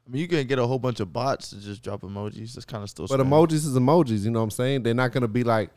[0.07, 2.53] I mean, you can get a whole bunch of bots to just drop emojis.
[2.53, 3.07] That's kind of still.
[3.07, 3.31] But spam.
[3.31, 4.83] emojis is emojis, you know what I'm saying?
[4.83, 5.71] They're not gonna be like,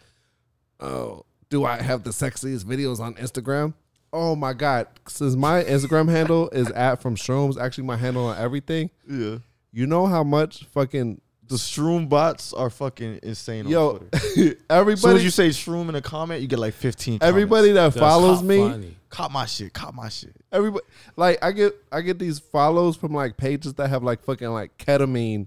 [0.82, 3.76] oh, do I have the sexiest videos on Instagram?
[4.12, 4.88] Oh my god!
[5.08, 8.90] Since my Instagram handle is at from shrooms, actually my handle on everything.
[9.10, 9.38] Yeah.
[9.72, 13.66] You know how much fucking The shroom bots are fucking insane.
[13.66, 14.10] On yo Twitter.
[14.18, 17.20] As soon everybody as you say shroom in a comment, you get like 15.
[17.22, 18.96] everybody that That's follows me funny.
[19.10, 19.72] caught my shit.
[19.74, 20.36] Caught my shit.
[20.52, 20.84] everybody
[21.18, 24.76] like I get I get these follows from like pages that have like fucking like
[24.80, 25.46] ketamine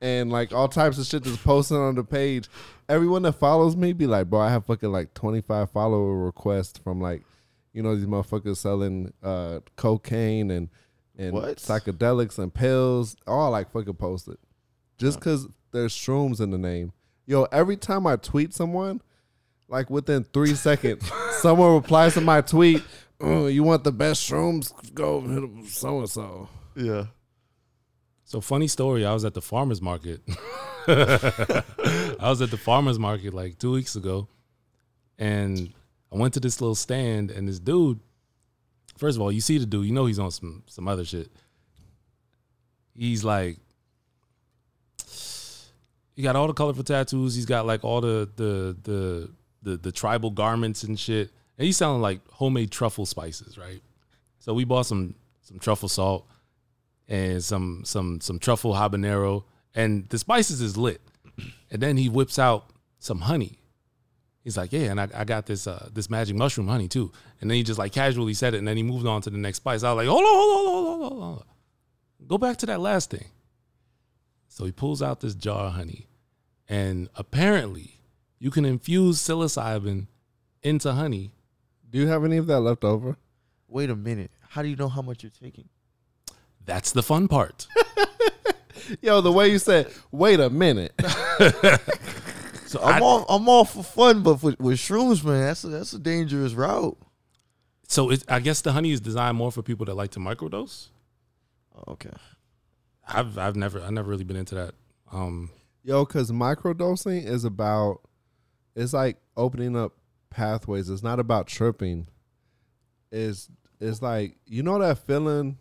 [0.00, 2.48] and like all types of shit that's posted on the page.
[2.88, 7.00] Everyone that follows me be like, bro, I have fucking like 25 follower requests from
[7.00, 7.22] like,
[7.72, 10.68] you know, these motherfuckers selling uh cocaine and
[11.16, 11.58] and What?
[11.58, 14.36] psychedelics and pills, all like fucking posted.
[14.98, 16.92] Just cause there's shrooms in the name.
[17.26, 19.00] Yo, every time I tweet someone,
[19.68, 22.82] like within three seconds, someone replies to my tweet,
[23.20, 24.72] oh, you want the best shrooms?
[24.94, 26.48] Go hit so and so.
[26.74, 27.06] Yeah.
[28.24, 29.06] So funny story.
[29.06, 30.20] I was at the farmers market.
[30.88, 31.62] I
[32.20, 34.26] was at the farmers market like two weeks ago,
[35.18, 35.72] and
[36.10, 38.00] I went to this little stand, and this dude.
[38.96, 41.30] First of all, you see the dude, you know he's on some some other shit.
[42.94, 43.58] He's like,
[46.18, 47.36] he got all the colorful tattoos.
[47.36, 49.30] He's got like all the the the
[49.62, 53.80] the, the tribal garments and shit, and he's selling like homemade truffle spices, right?
[54.40, 56.26] So we bought some some truffle salt
[57.06, 59.44] and some some some truffle habanero,
[59.76, 61.00] and the spices is lit.
[61.70, 63.60] And then he whips out some honey.
[64.42, 67.12] He's like, yeah, and I, I got this uh, this magic mushroom honey too.
[67.40, 69.38] And then he just like casually said it, and then he moved on to the
[69.38, 69.84] next spice.
[69.84, 72.26] I was like, hold on, hold on, hold on, hold on, hold on.
[72.26, 73.26] Go back to that last thing.
[74.48, 76.07] So he pulls out this jar of honey,
[76.68, 78.00] and apparently
[78.38, 80.06] you can infuse psilocybin
[80.62, 81.32] into honey.
[81.90, 83.16] Do you have any of that left over?
[83.66, 84.30] Wait a minute.
[84.50, 85.68] How do you know how much you're taking?
[86.64, 87.66] That's the fun part.
[89.02, 90.92] Yo, the way you said, wait a minute.
[92.68, 95.68] So I'm I, all I'm all for fun, but with, with shrooms, man, that's a,
[95.68, 96.98] that's a dangerous route.
[97.88, 100.88] so it, I guess the honey is designed more for people that like to microdose.
[101.74, 102.12] Oh, okay.
[103.08, 104.74] I've I've never I've never really been into that.
[105.10, 105.48] Um,
[105.82, 108.00] Yo, because microdosing is about,
[108.74, 109.92] it's like opening up
[110.30, 110.88] pathways.
[110.88, 112.06] It's not about tripping.
[113.10, 113.48] It's
[113.80, 115.56] it's like you know that feeling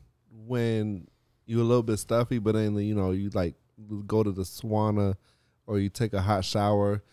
[0.46, 1.08] when
[1.46, 3.56] you're a little bit stuffy, but then you know you like
[4.06, 5.16] go to the sauna
[5.66, 7.04] or you take a hot shower,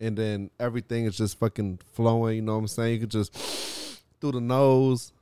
[0.00, 2.36] and then everything is just fucking flowing.
[2.36, 2.94] You know what I'm saying?
[2.94, 3.34] You could just
[4.20, 5.12] through the nose,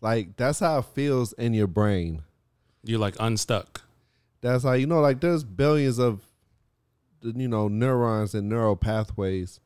[0.00, 2.22] like that's how it feels in your brain.
[2.84, 3.82] you're like unstuck.
[4.40, 6.22] That's how you know, like there's billions of,
[7.22, 9.60] you know, neurons and neural pathways,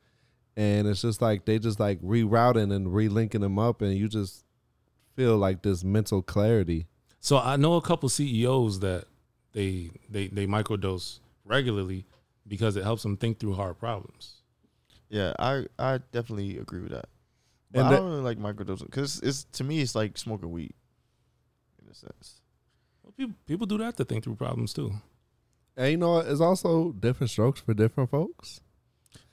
[0.57, 4.45] and it's just like they just like rerouting and relinking them up, and you just
[5.17, 6.87] feel like this mental clarity.
[7.21, 9.05] So I know a couple CEOs that
[9.53, 12.07] they they they microdose regularly
[12.47, 14.35] because it helps them think through hard problems.
[15.09, 17.07] Yeah, I I definitely agree with that.
[17.73, 20.51] But And I the- don't really like microdosing because it's to me it's like smoking
[20.51, 20.73] weed,
[21.83, 22.41] in a sense.
[23.03, 24.93] Well, people people do that to think through problems too.
[25.77, 28.61] And you know, it's also different strokes for different folks.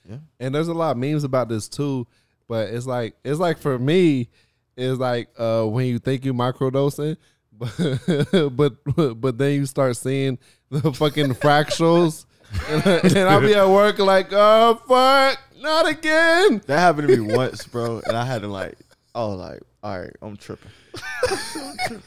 [0.08, 0.18] Yeah.
[0.40, 2.06] And there's a lot of memes about this too,
[2.48, 4.28] but it's like it's like for me,
[4.76, 7.16] it's like uh when you think you microdosing,
[7.52, 10.38] but but but then you start seeing
[10.70, 12.24] the fucking fractals,
[12.68, 16.62] and, and I'll be at work like, oh fuck, not again.
[16.66, 18.78] That happened to me once, bro, and I had to like,
[19.14, 20.70] oh, like, all right, I'm tripping.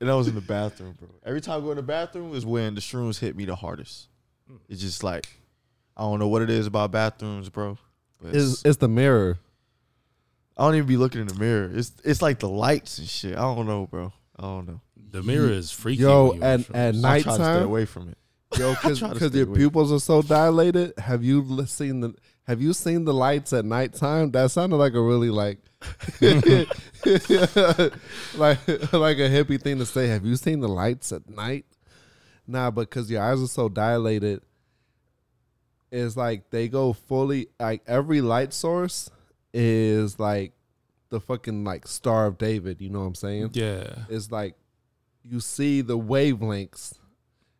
[0.00, 1.08] and I was in the bathroom, bro.
[1.24, 4.08] Every time I go in the bathroom is when the shrooms hit me the hardest.
[4.50, 4.58] Mm.
[4.68, 5.26] It's just like,
[5.96, 7.78] I don't know what it is about bathrooms, bro.
[8.22, 9.38] But It's it's the mirror.
[10.56, 11.70] I don't even be looking in the mirror.
[11.74, 13.36] It's it's like the lights and shit.
[13.36, 14.12] I don't know, bro.
[14.38, 14.80] I don't know.
[15.10, 16.02] The mirror is freaky.
[16.02, 16.74] Yo, when you're at shrooms.
[16.74, 18.18] at I try to stay nighttime, away from it.
[18.58, 19.56] Yo, because try to stay your away.
[19.58, 20.92] pupils are so dilated.
[20.98, 22.14] Have you li- seen the
[22.46, 24.30] Have you seen the lights at nighttime?
[24.32, 25.58] That sounded like a really like,
[28.36, 30.08] like like a hippie thing to say.
[30.08, 31.64] Have you seen the lights at night?
[32.46, 34.42] Nah, because your eyes are so dilated.
[35.90, 39.10] It's like they go fully like every light source
[39.52, 40.52] is like
[41.10, 42.80] the fucking like Star of David.
[42.80, 43.50] You know what I'm saying?
[43.54, 44.54] yeah, It's like
[45.22, 46.98] you see the wavelengths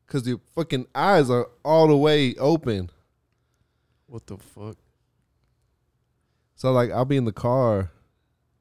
[0.07, 2.91] because your fucking eyes are all the way open.
[4.15, 4.77] What the fuck?
[6.55, 7.91] So like I'll be in the car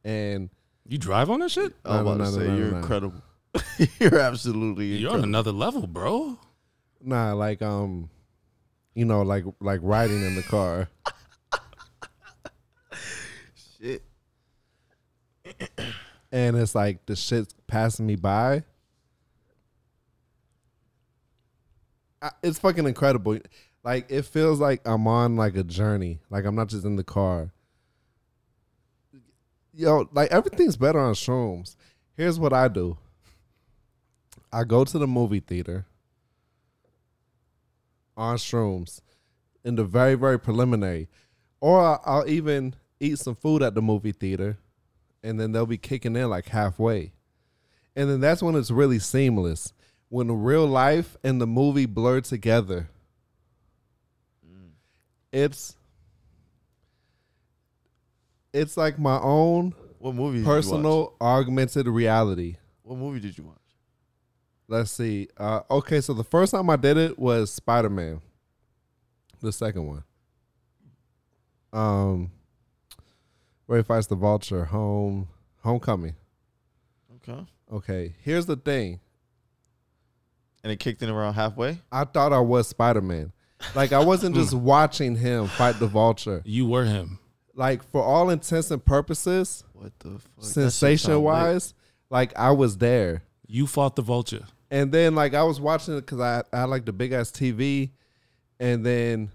[0.04, 0.50] and
[0.88, 1.76] you drive on that shit.
[1.86, 2.78] I'm No, about no, to no, say no, you're no.
[2.78, 3.22] incredible.
[4.00, 5.30] you're absolutely You're on incredible.
[5.30, 6.39] another level, bro.
[7.04, 8.10] nah like um
[8.96, 10.89] you know like like riding in the car.
[13.80, 14.02] Shit.
[16.32, 18.63] and it's like the shit's passing me by.
[22.24, 23.38] I, it's fucking incredible.
[23.84, 26.19] Like it feels like I'm on like a journey.
[26.30, 27.52] Like I'm not just in the car.
[29.74, 31.76] Yo, like everything's better on shrooms.
[32.15, 32.98] Here's what I do.
[34.52, 35.86] I go to the movie theater
[38.15, 39.02] on shrooms
[39.63, 41.10] in the very very preliminary,
[41.60, 44.58] or I'll even eat some food at the movie theater
[45.24, 47.13] and then they'll be kicking in like halfway.
[47.96, 49.74] And then that's when it's really seamless.
[50.10, 52.89] When real life and the movie blur together.
[55.34, 55.76] It's
[58.54, 60.38] it's like my own What movie?
[60.38, 60.56] Did You watch?
[60.63, 62.58] personal augmented reality.
[62.84, 63.58] What movie did you watch?
[64.67, 65.28] Let's see.
[65.36, 68.22] Uh, okay, so the first time I did it was Spider Man.
[69.41, 70.04] The second one.
[71.74, 72.32] Um
[73.65, 75.28] where he fights the vulture, home
[75.63, 76.15] homecoming.
[77.28, 77.43] Okay.
[77.72, 79.00] Okay, here's the thing.
[80.63, 81.80] And it kicked in around halfway.
[81.91, 83.32] I thought I was Spider Man.
[83.76, 84.41] Like I wasn't hmm.
[84.41, 86.41] just watching him fight the vulture.
[86.45, 87.19] You were him.
[87.56, 90.43] Like for all intents and purposes, What the fuck?
[90.43, 91.73] Sensation wise,
[92.10, 93.23] like I was there.
[93.47, 94.45] You fought the vulture.
[94.71, 97.32] And then like I was watching it because I, I had like the big ass
[97.32, 97.91] TV,
[98.60, 99.30] and then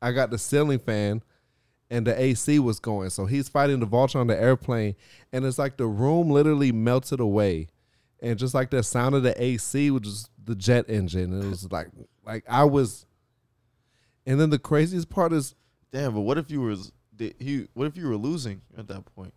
[0.00, 1.22] I got the ceiling fan,
[1.90, 3.10] and the AC was going.
[3.10, 4.94] So he's fighting the vulture on the airplane,
[5.32, 7.68] and it's like the room literally melted away,
[8.20, 11.70] and just like the sound of the AC, which is the jet engine, it was
[11.70, 11.88] like
[12.24, 13.06] like I was.
[14.24, 15.54] And then the craziest part is
[15.92, 16.76] Damn, but what if you were
[17.14, 17.68] did he?
[17.74, 19.34] What if you were losing at that point?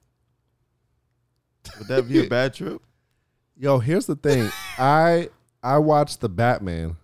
[1.78, 2.82] Would that be a bad trip?
[3.58, 4.50] Yo, here's the thing.
[4.78, 5.30] I
[5.64, 6.98] I watched the Batman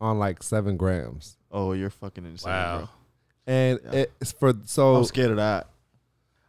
[0.00, 2.88] on like seven grams, Oh, you're fucking insane, Wow.
[3.46, 4.04] and Yeah.
[4.20, 4.96] it's for so.
[4.96, 5.68] I'm scared of that.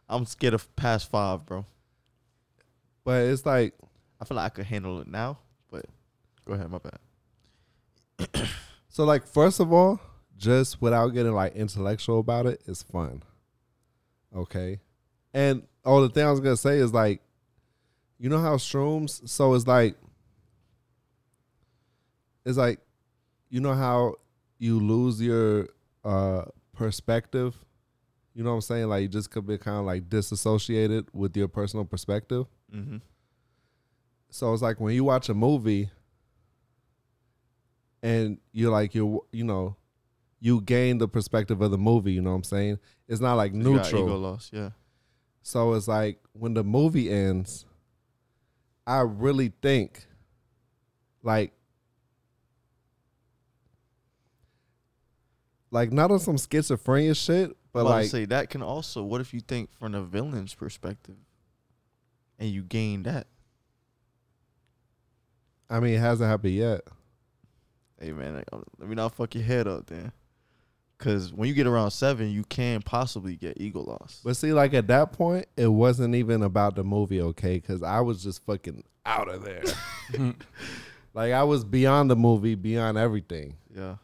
[0.08, 1.64] I'm scared of past five, bro.
[3.04, 3.74] But it's like
[4.20, 5.49] I feel like I could handle it now, but
[6.46, 8.48] go ahead, my bad.
[8.90, 10.00] So like first of all,
[10.36, 13.22] just without getting like intellectual about it, it's fun.
[14.36, 14.80] Okay.
[15.32, 17.22] And oh the thing I was gonna say is like,
[18.18, 19.96] you know how shrooms, so it's like
[22.44, 22.80] it's like
[23.48, 24.16] you know how
[24.58, 25.68] you lose your
[26.04, 27.56] uh perspective?
[28.34, 28.88] You know what I'm saying?
[28.88, 32.46] Like you just could be kind of like disassociated with your personal perspective.
[32.74, 32.96] Mm-hmm.
[34.30, 35.90] So it's like when you watch a movie
[38.02, 39.76] and you're like you you know
[40.40, 42.78] you gain the perspective of the movie, you know what I'm saying?
[43.06, 44.18] It's not like Ego neutral.
[44.18, 44.50] loss.
[44.52, 44.70] Yeah.
[45.42, 47.66] So it's like when the movie ends,
[48.86, 50.06] I really think
[51.22, 51.52] like
[55.70, 59.02] like not on some schizophrenia shit, but like, like say that can also.
[59.02, 61.16] What if you think from the villain's perspective,
[62.38, 63.26] and you gain that?
[65.68, 66.80] I mean it hasn't happened yet.
[68.00, 70.12] Hey man, like, um, let me not fuck your head up then.
[70.98, 74.20] Cause when you get around seven, you can possibly get ego loss.
[74.22, 77.54] But see, like at that point, it wasn't even about the movie, okay?
[77.54, 79.62] Because I was just fucking out of there.
[81.14, 83.56] like I was beyond the movie, beyond everything.
[83.74, 83.96] Yeah.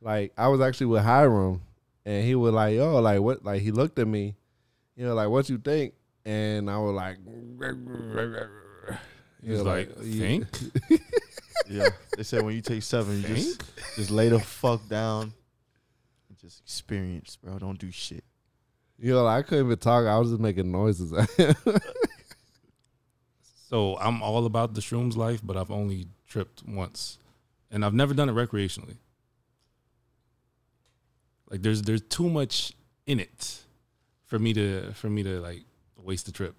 [0.00, 1.62] Like I was actually with Hiram,
[2.04, 4.34] and he was like, "Yo, like what?" Like he looked at me,
[4.96, 5.94] you know, like what you think?
[6.24, 7.18] And I was like,
[9.42, 10.46] He was like, think?
[11.70, 11.88] Yeah.
[12.16, 13.62] they said when you take seven, you just
[13.96, 15.32] just lay the fuck down
[16.28, 17.58] and just experience, bro.
[17.58, 18.24] Don't do shit.
[18.98, 20.06] You know, I couldn't even talk.
[20.06, 21.12] I was just making noises.
[23.70, 27.18] So I'm all about the shrooms life, but I've only tripped once,
[27.70, 28.96] and I've never done it recreationally.
[31.48, 32.72] Like there's there's too much
[33.06, 33.60] in it
[34.26, 35.62] for me to for me to like
[35.96, 36.56] waste the trip.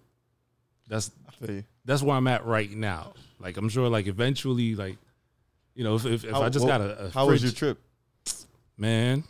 [0.87, 1.63] That's I feel you.
[1.85, 3.13] That's where I'm at right now.
[3.39, 4.97] Like I'm sure like eventually like
[5.75, 7.51] you know if if, if How- I just what- got a, a How was your
[7.51, 7.79] trip?
[8.77, 9.23] man,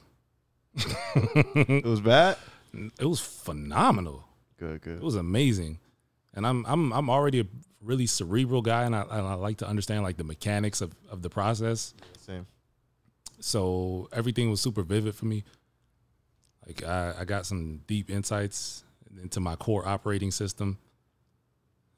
[0.75, 2.37] It was bad.
[2.73, 4.23] it was phenomenal.
[4.57, 4.97] Good, good.
[4.97, 5.79] It was amazing,
[6.33, 7.45] and I'm I'm I'm already a
[7.81, 11.21] really cerebral guy, and I, and I like to understand like the mechanics of of
[11.21, 11.93] the process.
[12.19, 12.45] Same.
[13.39, 15.43] So everything was super vivid for me.
[16.67, 18.83] Like I, I got some deep insights
[19.21, 20.77] into my core operating system.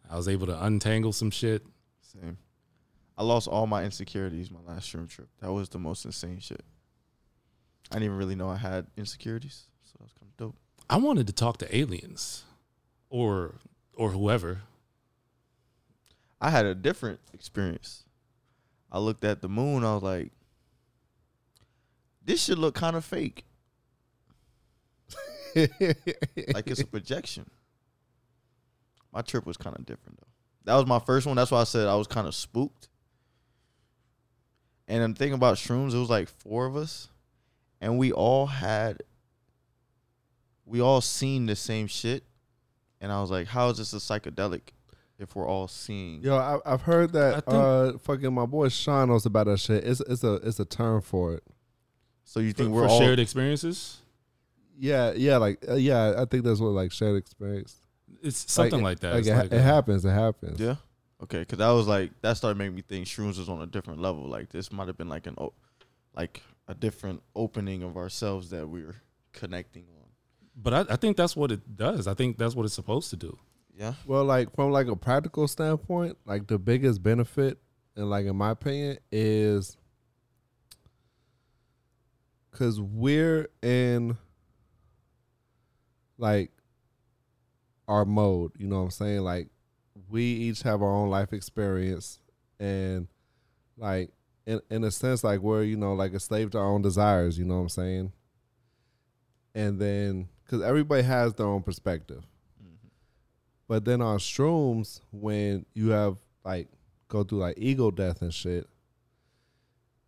[0.10, 1.66] I was able to untangle some shit.
[2.02, 2.38] Same.
[3.18, 5.30] I lost all my insecurities my last shroom trip.
[5.39, 6.63] That was the most insane shit.
[7.92, 10.56] I didn't even really know I had insecurities, so that was kind of dope.
[10.89, 12.44] I wanted to talk to aliens,
[13.10, 13.56] or
[13.94, 14.62] or whoever.
[16.42, 18.04] I had a different experience.
[18.92, 19.84] I looked at the moon.
[19.84, 20.32] I was like,
[22.24, 23.46] "This should look kind of fake,
[25.56, 27.50] like it's a projection."
[29.13, 30.28] My trip was kind of different though.
[30.65, 31.36] That was my first one.
[31.36, 32.89] That's why I said I was kind of spooked.
[34.88, 37.10] And the thing about shrooms, it was like four of us,
[37.80, 39.02] and we all had,
[40.65, 42.23] we all seen the same shit.
[42.99, 44.62] And I was like, "How is this a psychedelic
[45.17, 47.45] if we're all seeing?" Yo, I, I've heard that.
[47.45, 49.86] think- uh, fucking my boy Sean knows about that shit.
[49.86, 51.43] It's it's a it's a term for it.
[52.23, 53.97] So you For, think we're for all shared experiences.
[54.78, 56.15] Yeah, yeah, like uh, yeah.
[56.17, 57.83] I think that's what like shared experience.
[58.23, 59.13] It's something like, that.
[59.13, 60.05] Like, it, like it a- happens.
[60.05, 60.59] It happens.
[60.59, 60.75] Yeah.
[61.21, 64.01] Okay, because that was like that started making me think shrooms was on a different
[64.01, 64.27] level.
[64.27, 65.53] Like this might have been like an o-
[66.15, 68.95] like a different opening of ourselves that we are
[69.31, 70.09] connecting on.
[70.55, 72.07] But I, I think that's what it does.
[72.07, 73.38] I think that's what it's supposed to do.
[73.77, 73.93] Yeah.
[74.05, 77.57] Well, like from like a practical standpoint, like the biggest benefit,
[77.95, 79.77] and like in my opinion, is
[82.51, 84.17] because we're in
[86.17, 86.51] like
[87.88, 88.52] our mode.
[88.58, 89.22] You know what I'm saying?
[89.22, 89.48] Like
[90.10, 92.19] we each have our own life experience,
[92.60, 93.08] and
[93.78, 94.12] like
[94.46, 97.38] in in a sense, like we're you know like a slave to our own desires.
[97.38, 98.12] You know what I'm saying?
[99.56, 102.24] And then because everybody has their own perspective.
[102.62, 102.88] Mm-hmm.
[103.67, 106.67] But then on shrooms, when you have like
[107.08, 108.67] go through like ego death and shit,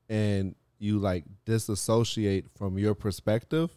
[0.10, 3.72] and you like disassociate from your perspective,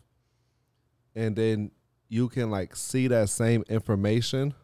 [1.15, 1.71] and then
[2.09, 4.55] you can like see that same information,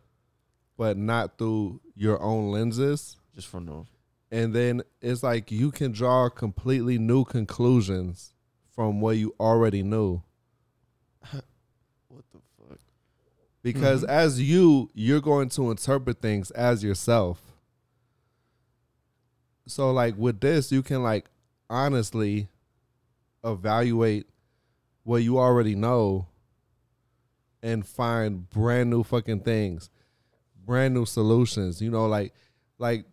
[0.77, 3.17] but not through your own lenses.
[3.35, 3.85] Just from the
[4.31, 8.35] And then it's like you can draw completely new conclusions
[8.75, 10.23] from what you already knew.
[12.09, 12.79] what the fuck?
[13.63, 14.11] because mm-hmm.
[14.11, 17.41] as you you're going to interpret things as yourself
[19.67, 21.25] so like with this you can like
[21.71, 22.49] honestly
[23.43, 24.27] evaluate
[25.03, 26.27] what you already know
[27.65, 29.91] and find brand new fucking things
[30.65, 32.33] brand new solutions you know like
[32.79, 33.05] like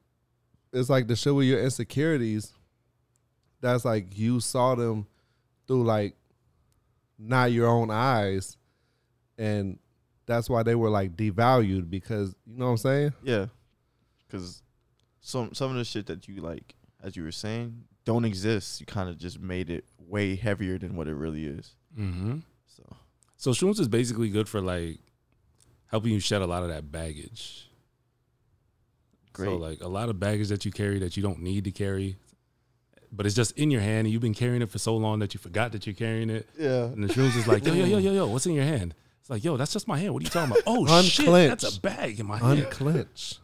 [0.71, 2.53] it's like the shit with your insecurities
[3.61, 5.07] that's like you saw them
[5.67, 6.15] through like
[7.17, 8.57] not your own eyes,
[9.37, 9.79] and
[10.25, 13.13] that's why they were like devalued because you know what I'm saying.
[13.23, 13.45] Yeah,
[14.27, 14.63] because
[15.21, 18.79] some some of the shit that you like, as you were saying, don't exist.
[18.79, 21.75] You kind of just made it way heavier than what it really is.
[21.97, 22.39] Mm-hmm.
[22.67, 22.83] So
[23.41, 24.99] So shrooms is basically good for like
[25.87, 27.67] helping you shed a lot of that baggage.
[29.33, 29.47] great.
[29.47, 32.17] So like a lot of baggage that you carry that you don't need to carry,
[33.11, 35.33] but it's just in your hand and you've been carrying it for so long that
[35.33, 36.47] you forgot that you're carrying it.
[36.55, 38.93] yeah, And the shrooms is like, yo, yo, yo, yo, yo, what's in your hand?
[39.21, 40.13] It's like, yo, that's just my hand.
[40.13, 40.61] What are you talking about?
[40.67, 42.59] Oh shit, that's a bag in my hand.
[42.59, 43.39] Unclench.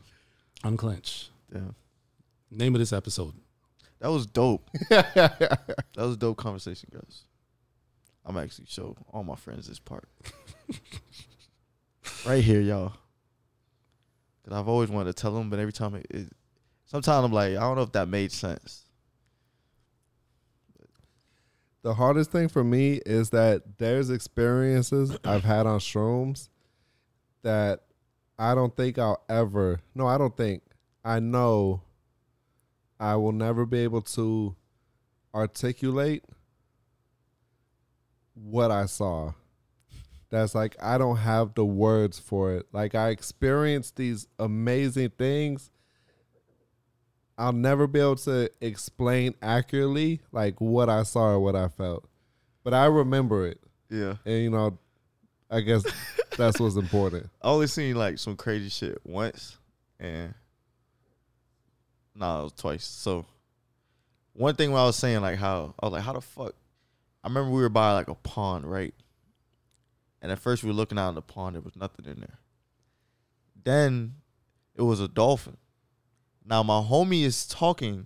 [0.64, 1.32] Unclench.
[1.52, 1.62] yeah.
[2.52, 3.34] Name of this episode.
[4.00, 4.70] That was dope.
[4.92, 5.60] that
[5.98, 7.24] was a dope conversation, guys.
[8.28, 10.08] I'm actually show all my friends this part.
[12.26, 12.94] right here, y'all.
[14.44, 16.28] Cause I've always wanted to tell them, but every time it, it
[16.86, 18.84] sometimes I'm like, I don't know if that made sense.
[21.84, 26.50] The hardest thing for me is that there's experiences I've had on shrooms
[27.44, 27.84] that
[28.38, 29.80] I don't think I'll ever.
[29.96, 30.64] No, I don't think.
[31.06, 31.82] I know
[33.00, 34.54] I will never be able to
[35.34, 36.24] articulate
[38.44, 39.34] what I saw.
[40.30, 42.68] That's like I don't have the words for it.
[42.72, 45.72] Like I experienced these amazing things.
[47.38, 52.10] I'll never be able to explain accurately like what I saw or what I felt.
[52.64, 53.60] But I remember it.
[53.90, 54.16] Yeah.
[54.26, 54.78] And you know,
[55.50, 55.86] I guess
[56.38, 57.30] that's what's important.
[57.42, 59.58] I only seen like some crazy shit once,
[60.00, 60.34] and
[62.14, 62.86] nah, it was twice.
[62.86, 63.26] So
[64.34, 66.54] one thing when I was saying like how I was like, how the fuck?
[67.28, 68.94] I remember we were by like a pond, right?
[70.22, 72.40] And at first we were looking out in the pond, there was nothing in there.
[73.62, 74.14] Then
[74.76, 75.58] it was a dolphin.
[76.46, 78.06] Now my homie is talking.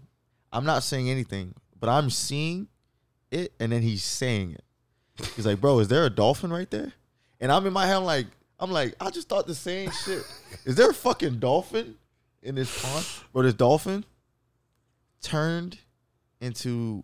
[0.52, 2.68] I'm not saying anything, but I'm seeing
[3.30, 4.64] it, and then he's saying it.
[5.36, 6.92] He's like, "Bro, is there a dolphin right there?"
[7.40, 8.26] And I'm in my head, I'm like,
[8.60, 10.26] I'm like, I just thought the same shit.
[10.66, 11.94] Is there a fucking dolphin
[12.42, 13.06] in this pond?
[13.32, 14.04] Bro, this dolphin
[15.22, 15.78] turned
[16.40, 17.04] into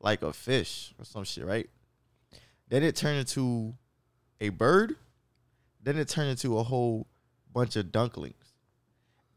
[0.00, 1.68] like a fish or some shit, right?
[2.68, 3.74] Then it turned into
[4.40, 4.96] a bird.
[5.82, 7.06] Then it turned into a whole
[7.52, 8.34] bunch of dunklings.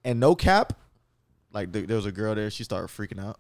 [0.04, 0.74] And no cap,
[1.54, 2.50] like there, there was a girl there.
[2.50, 3.40] She started freaking out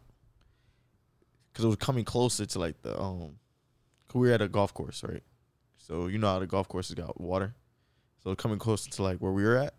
[1.51, 3.37] because it was coming closer to like the um.
[4.07, 5.23] 'cause we were at a golf course, right?
[5.77, 7.55] So you know how the golf courses got water.
[8.23, 9.73] So coming closer to like where we were at,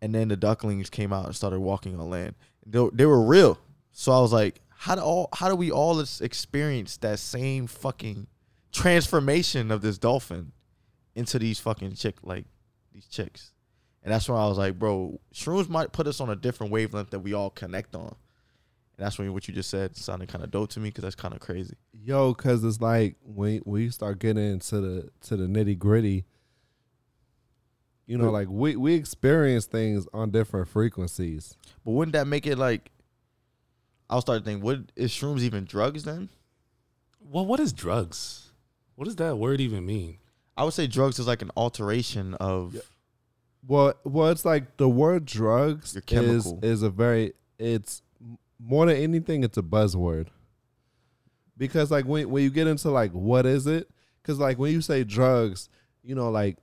[0.00, 2.34] and then the ducklings came out and started walking on land.
[2.66, 3.58] They, they were real.
[3.92, 8.26] So I was like, how do all how do we all experience that same fucking
[8.70, 10.52] transformation of this dolphin
[11.14, 12.44] into these fucking chick like
[12.92, 13.52] these chicks?
[14.02, 17.08] And that's when I was like, bro, shrooms might put us on a different wavelength
[17.10, 18.14] that we all connect on.
[18.98, 21.14] And that's when what you just said sounded kind of dope to me because that's
[21.14, 21.76] kind of crazy.
[21.94, 26.26] Yo, cause it's like when you start getting into the to the nitty gritty,
[28.04, 31.56] you know, like we we experience things on different frequencies.
[31.86, 32.90] But wouldn't that make it like?
[34.08, 36.28] I'll start thinking, what is shrooms even drugs then?
[37.20, 38.52] Well, what is drugs?
[38.96, 40.18] What does that word even mean?
[40.56, 42.76] I would say drugs is like an alteration of.
[43.66, 46.60] Well, well, it's like the word drugs Your is chemical.
[46.62, 48.02] is a very it's
[48.60, 50.28] more than anything it's a buzzword.
[51.56, 53.88] Because like when when you get into like what is it?
[54.22, 55.68] Because like when you say drugs,
[56.02, 56.58] you know, like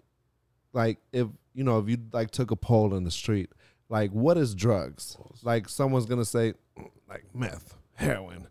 [0.74, 3.50] like if you know if you like took a poll in the street,
[3.90, 5.18] like what is drugs?
[5.44, 6.56] Like someone's gonna say "Mm,
[7.10, 8.48] like meth, heroin,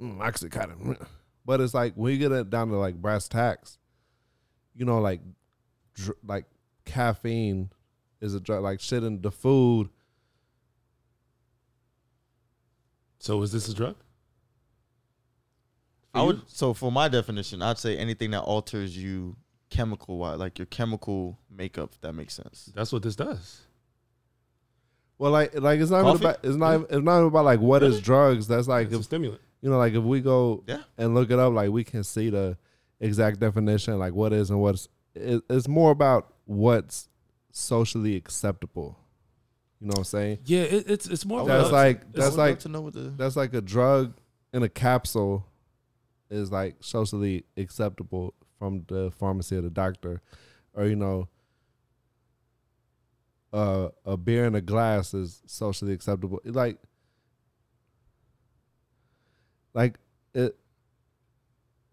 [0.00, 1.06] mm, oxycontin, mm."
[1.44, 3.78] but it's like when you get it down to like brass tacks,
[4.74, 5.20] you know, like
[5.94, 6.46] dr- like
[6.84, 7.70] caffeine
[8.20, 9.88] is a drug, like shit in the food.
[13.18, 13.96] So is this a drug?
[16.12, 16.26] For I you?
[16.26, 19.36] would so for my definition, I'd say anything that alters you
[19.70, 21.90] chemical wise, like your chemical makeup.
[21.94, 22.70] If that makes sense.
[22.74, 23.62] That's what this does.
[25.18, 26.24] Well, like like it's not even Coffee?
[26.24, 28.46] about it's not it's not even about like what is drugs.
[28.48, 29.40] That's like It's a if stimulant.
[29.60, 30.82] you know like if we go Yeah.
[30.98, 32.56] and look it up, like we can see the
[33.00, 34.88] exact definition, like what is and what's.
[35.14, 37.08] It, it's more about what's
[37.52, 38.98] socially acceptable.
[39.80, 40.38] You know what I'm saying?
[40.46, 41.40] Yeah, it, it's it's more.
[41.42, 43.36] Of That's love a- like I that's would love like to know what the that's
[43.36, 44.14] like a drug
[44.52, 45.46] in a capsule
[46.30, 50.22] is like socially acceptable from the pharmacy or the doctor
[50.72, 51.28] or you know
[53.54, 56.78] uh, a beer in a glass is socially acceptable It like
[59.72, 59.98] like
[60.34, 60.56] it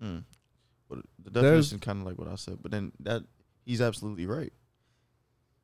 [0.04, 0.24] Mm.
[0.90, 3.24] But the definition kind of like what I said, but then that
[3.66, 4.52] he's absolutely right.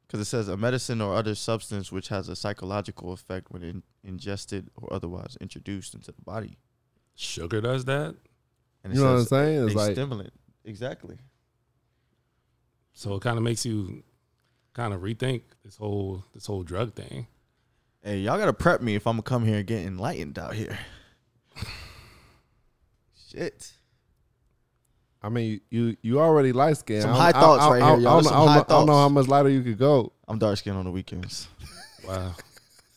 [0.05, 3.83] Because it says a medicine or other substance which has a psychological effect when in,
[4.03, 6.57] ingested or otherwise introduced into the body.
[7.15, 8.15] Sugar does that.
[8.83, 9.65] And You know what I'm saying?
[9.65, 10.33] It's a like stimulant.
[10.63, 11.17] Exactly.
[12.93, 14.03] So it kind of makes you
[14.77, 17.25] kind of rethink this whole this whole drug thing.
[18.03, 20.77] Hey, y'all gotta prep me if I'm gonna come here and get enlightened out here.
[23.29, 23.73] Shit.
[25.23, 27.01] I mean, you you already light skinned.
[27.01, 28.19] Some high thoughts right here, y'all.
[28.19, 29.79] I don't, Some I don't high know- I don't know how much lighter you could
[29.79, 30.13] go.
[30.27, 31.47] I'm dark skinned on the weekends.
[32.07, 32.35] Wow.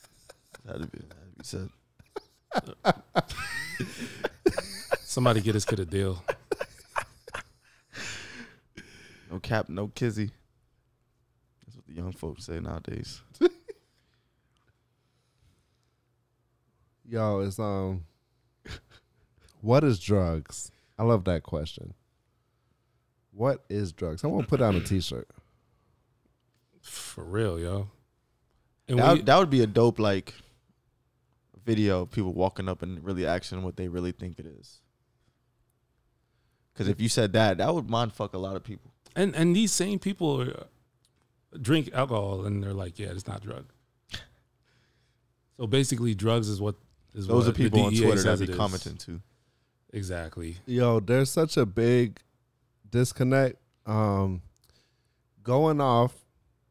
[0.66, 1.70] that'd be, that had to be said.
[5.00, 6.22] Somebody get this kid a deal.
[9.32, 10.30] No cap, no kizzy.
[11.90, 13.20] That's what the young folks say nowadays.
[17.08, 18.04] Yo, it's um,
[19.60, 20.70] what is drugs?
[20.98, 21.94] I love that question.
[23.32, 24.20] What is drugs?
[24.20, 25.28] Someone put on a T-shirt.
[26.82, 27.88] For real, yo.
[28.88, 30.34] And That, we, that would be a dope like
[31.64, 34.80] video of people walking up and really asking what they really think it is.
[36.72, 38.92] Because if you said that, that would mind fuck a lot of people.
[39.16, 40.66] and and these same people are,
[41.58, 43.66] drink alcohol and they're like, yeah, it's not drug.
[45.56, 46.76] So basically, drugs is what
[47.14, 49.20] is Those what are people the on DEA Twitter that be commenting too.
[49.92, 50.56] Exactly.
[50.64, 52.20] Yo, there's such a big
[52.88, 53.56] disconnect.
[53.84, 54.40] Um,
[55.42, 56.14] going off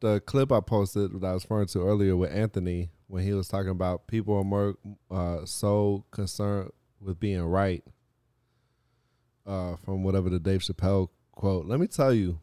[0.00, 3.46] the clip I posted that I was referring to earlier with Anthony when he was
[3.46, 4.74] talking about people are more
[5.10, 6.70] uh, so concerned
[7.00, 7.84] with being right.
[9.46, 11.66] Uh, from whatever the Dave Chappelle quote.
[11.66, 12.38] Let me tell you,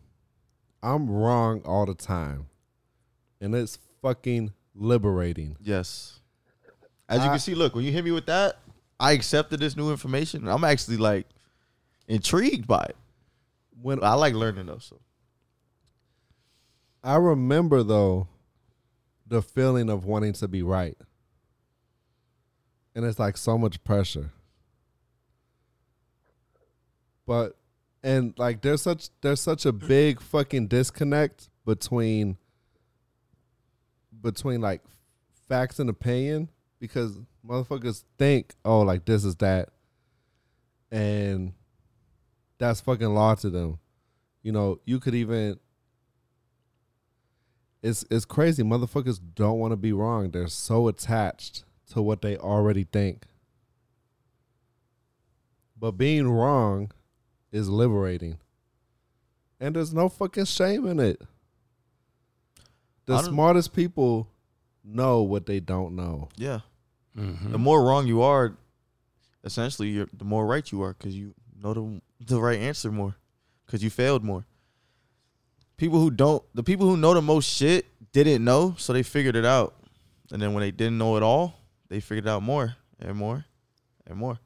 [0.87, 2.47] I'm wrong all the time,
[3.41, 5.57] and it's fucking liberating.
[5.59, 6.21] Yes.
[7.09, 8.57] As you I- can see, look, when you hit me with that,
[8.99, 10.47] I accepted this new information.
[10.47, 11.27] I'm actually like
[12.07, 12.95] intrigued by it.
[13.81, 14.79] When I like learning though.
[14.79, 14.99] So
[17.03, 18.27] I remember though
[19.27, 20.97] the feeling of wanting to be right.
[22.95, 24.31] And it's like so much pressure.
[27.27, 27.55] But
[28.03, 32.37] and like there's such there's such a big fucking disconnect between
[34.21, 34.81] between like
[35.47, 39.69] facts and opinion because motherfuckers think, oh, like this is that
[40.91, 41.53] and
[42.57, 43.79] that's fucking law to them.
[44.41, 45.59] You know, you could even
[47.83, 48.63] it's it's crazy.
[48.63, 50.31] Motherfuckers don't want to be wrong.
[50.31, 53.25] They're so attached to what they already think.
[55.79, 56.91] But being wrong
[57.57, 58.37] is liberating.
[59.59, 61.21] And there's no fucking shame in it.
[63.05, 64.27] The smartest people
[64.83, 66.29] know what they don't know.
[66.35, 66.59] yeah,
[67.17, 67.51] Mhm.
[67.51, 68.55] the more wrong you are,
[69.43, 73.15] essentially, you're, the more right you are because you know the the right answer more
[73.65, 74.45] because you failed more.
[75.77, 79.35] People who don't, the people who know the most shit didn't know, so they figured
[79.35, 79.75] it out,
[80.31, 81.55] and then when they didn't know it all,
[81.89, 83.45] they figured out more and more
[84.05, 84.39] and more.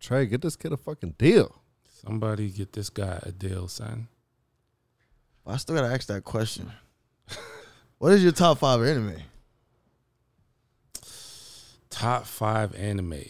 [0.00, 1.60] Trey, get this kid a fucking deal.
[1.88, 4.08] Somebody get this guy a deal, son.
[5.46, 6.70] I still gotta ask that question.
[7.98, 9.16] what is your top five anime?
[11.90, 13.22] Top five anime.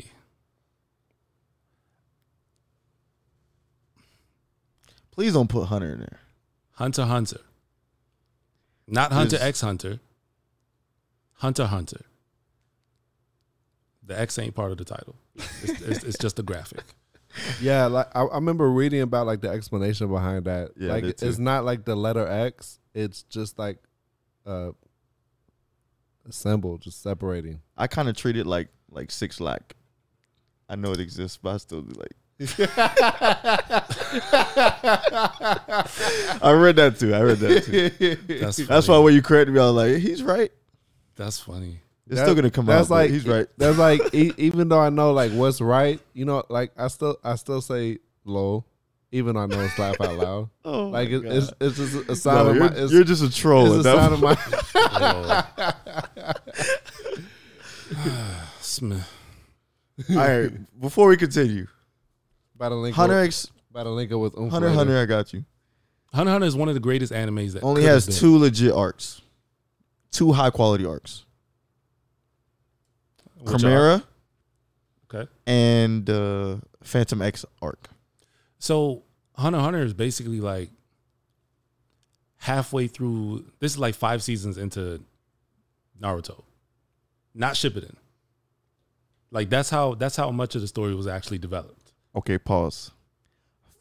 [5.12, 6.21] Please don't put Hunter in there.
[6.73, 7.41] Hunter Hunter.
[8.87, 10.01] Not Hunter Is- X Hunter.
[11.35, 12.03] Hunter Hunter.
[14.09, 15.16] The X ain't part of the title.
[15.36, 16.82] It's, it's, it's just a graphic.
[17.61, 20.72] Yeah, like I, I remember reading about like the explanation behind that.
[20.76, 22.80] Yeah, like it's not like the letter X.
[22.94, 23.78] It's just like
[24.46, 24.70] uh,
[26.26, 27.61] a symbol, just separating.
[27.76, 29.76] I kind of treat it like like six lack.
[30.70, 32.14] I know it exists, but I still do like.
[36.42, 37.14] I read that too.
[37.14, 38.16] I read that too.
[38.40, 38.56] That's.
[38.56, 40.50] That's why when you corrected me, I was like, "He's right."
[41.14, 41.82] That's funny.
[42.11, 42.88] It's That- still gonna come that's out.
[42.88, 43.46] but like he's right.
[43.59, 47.18] That's like e- even though I know like what's right, you know, like I still
[47.22, 48.64] I still say low,
[49.12, 50.48] even though I know it's laugh out loud.
[50.64, 51.56] Oh Like my it, it's God.
[51.61, 52.76] it's just a sign No, of you're, my.
[52.76, 53.74] It's, you're just a troll.
[53.78, 54.38] it's at a sign of point.
[54.74, 56.34] my.
[58.61, 58.92] Sm-
[60.11, 60.80] All right.
[60.80, 61.66] Before we continue,
[62.56, 64.78] By the link, Hunter with, X, by the link with Oomph Hunter, later.
[64.78, 65.44] Hunter, I got you.
[66.12, 68.14] Hunter x Hunter is one of the greatest animes that Only has been.
[68.16, 69.20] two legit arcs,
[70.11, 71.24] two high quality arcs.
[73.41, 74.03] Which Chimera
[75.12, 75.30] Okay.
[75.47, 77.89] and uh, Phantom X arc.
[78.59, 79.05] So
[79.36, 80.70] Hunter Hunter is basically like
[82.39, 83.47] halfway through.
[83.61, 85.01] This is like five seasons into
[86.01, 86.43] Naruto,
[87.34, 87.95] not Shippuden.
[89.30, 91.93] Like that's how that's how much of the story was actually developed.
[92.16, 92.91] Okay, pause.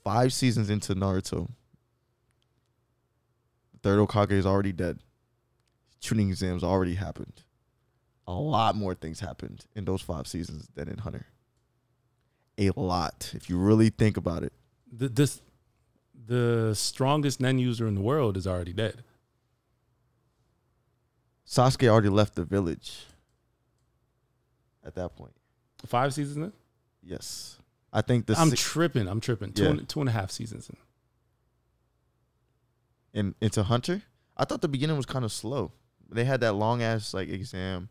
[0.03, 1.49] Five seasons into Naruto.
[3.74, 4.99] The third Hokage is already dead.
[6.01, 7.41] Chunin exams already happened.
[8.28, 11.28] A lot more things happened in those five seasons than in Hunter.
[12.57, 14.51] a lot if you really think about it.
[14.91, 15.41] The, this
[16.25, 19.03] the strongest Nen user in the world is already dead.
[21.47, 23.05] Sasuke already left the village
[24.86, 25.34] at that point.
[25.86, 26.53] Five seasons in?
[27.03, 27.59] Yes.
[27.93, 29.07] I think the I'm six, tripping.
[29.07, 29.53] I'm tripping.
[29.53, 29.69] Two, Yeah.
[29.69, 30.69] and, two and a half seasons
[33.13, 33.19] in.
[33.19, 34.01] in into Hunter.
[34.36, 35.71] I thought the beginning was kind of slow.
[36.09, 37.89] They had that long ass like exam.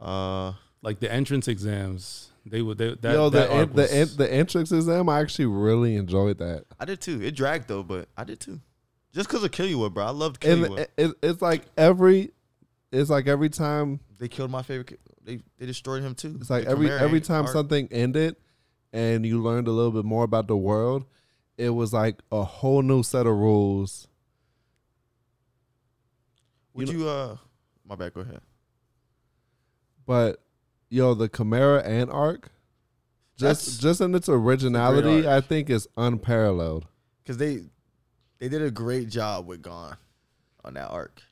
[0.00, 0.52] Uh
[0.82, 2.78] Like the entrance exams, they would.
[2.78, 5.94] They, that, Yo, that the arc en- the en- the entrance exam, I actually really
[5.96, 6.64] enjoyed that.
[6.80, 7.22] I did too.
[7.22, 8.60] It dragged though, but I did too.
[9.14, 10.04] Just because of Killua, bro.
[10.06, 10.78] I loved And Killua.
[10.80, 12.30] it, it, it's like every,
[12.90, 14.86] it's like every time, they killed my favorite.
[14.88, 16.36] ki- They they destroyed him too.
[16.40, 17.52] it's like The every Chimera every ain't time hard.
[17.52, 18.36] something ended,
[18.92, 21.04] and you learned a little bit more about the world,
[21.58, 24.08] it was like a whole new set of rules.
[26.74, 27.36] Would you you, uh?
[27.86, 28.14] My bad.
[28.14, 28.40] Go ahead.
[30.06, 30.42] But
[30.88, 32.50] yo, the Chimera Ant arc,
[33.38, 35.26] That's- just just in its originality.
[35.28, 36.86] I think is unparalleled.
[37.22, 37.64] Because they
[38.38, 39.96] they did a great job with Gon
[40.64, 41.22] on that arc.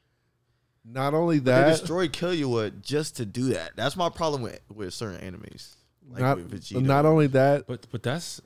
[0.85, 3.73] Not only that, they that, destroyed Killua just to do that.
[3.77, 5.77] That's my problem with with certain enemies.
[6.09, 6.83] Like not with Vegeta.
[6.83, 8.41] not only that, But but that's.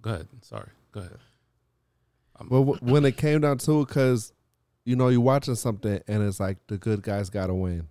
[0.00, 0.28] good.
[0.42, 0.68] Sorry.
[0.92, 1.18] Go ahead.
[2.38, 4.32] But w- when it came down to it, because
[4.84, 7.88] you know you're watching something and it's like the good guys got to win,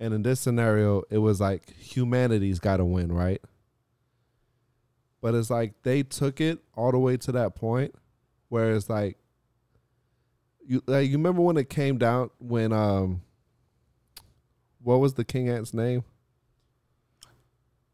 [0.00, 3.40] and in this scenario, it was like humanity's got to win, right?
[5.20, 7.94] But it's like they took it all the way to that point
[8.48, 9.16] where it's like
[10.66, 13.22] you like you remember when it came down when um
[14.82, 16.04] what was the king ant's name?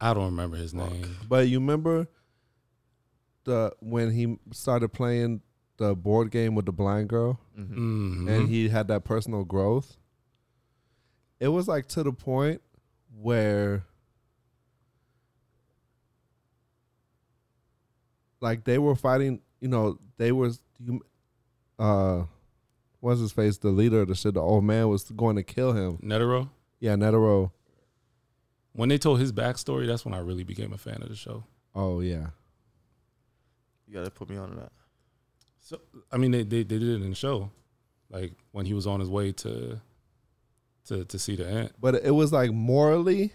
[0.00, 1.16] I don't remember his name.
[1.28, 2.08] But you remember
[3.44, 5.42] the when he started playing
[5.76, 7.38] the board game with the blind girl?
[7.56, 7.74] Mhm.
[7.76, 8.28] Mhm.
[8.28, 9.96] and he had that personal growth.
[11.40, 12.60] It was like to the point
[13.20, 13.84] where
[18.40, 21.00] like they were fighting, you know, they was you
[21.78, 22.24] uh
[23.00, 25.72] what's his face, the leader of the shit, the old man was going to kill
[25.72, 25.96] him.
[25.98, 26.50] Netero.
[26.78, 27.50] Yeah, Netero.
[28.72, 31.44] When they told his backstory, that's when I really became a fan of the show.
[31.74, 32.26] Oh yeah.
[33.88, 34.72] You gotta put me on that.
[35.60, 35.80] So
[36.12, 37.50] I mean, they, they they did it in the show,
[38.10, 39.80] like when he was on his way to
[40.90, 41.72] to to see the ant.
[41.80, 43.32] But it was like morally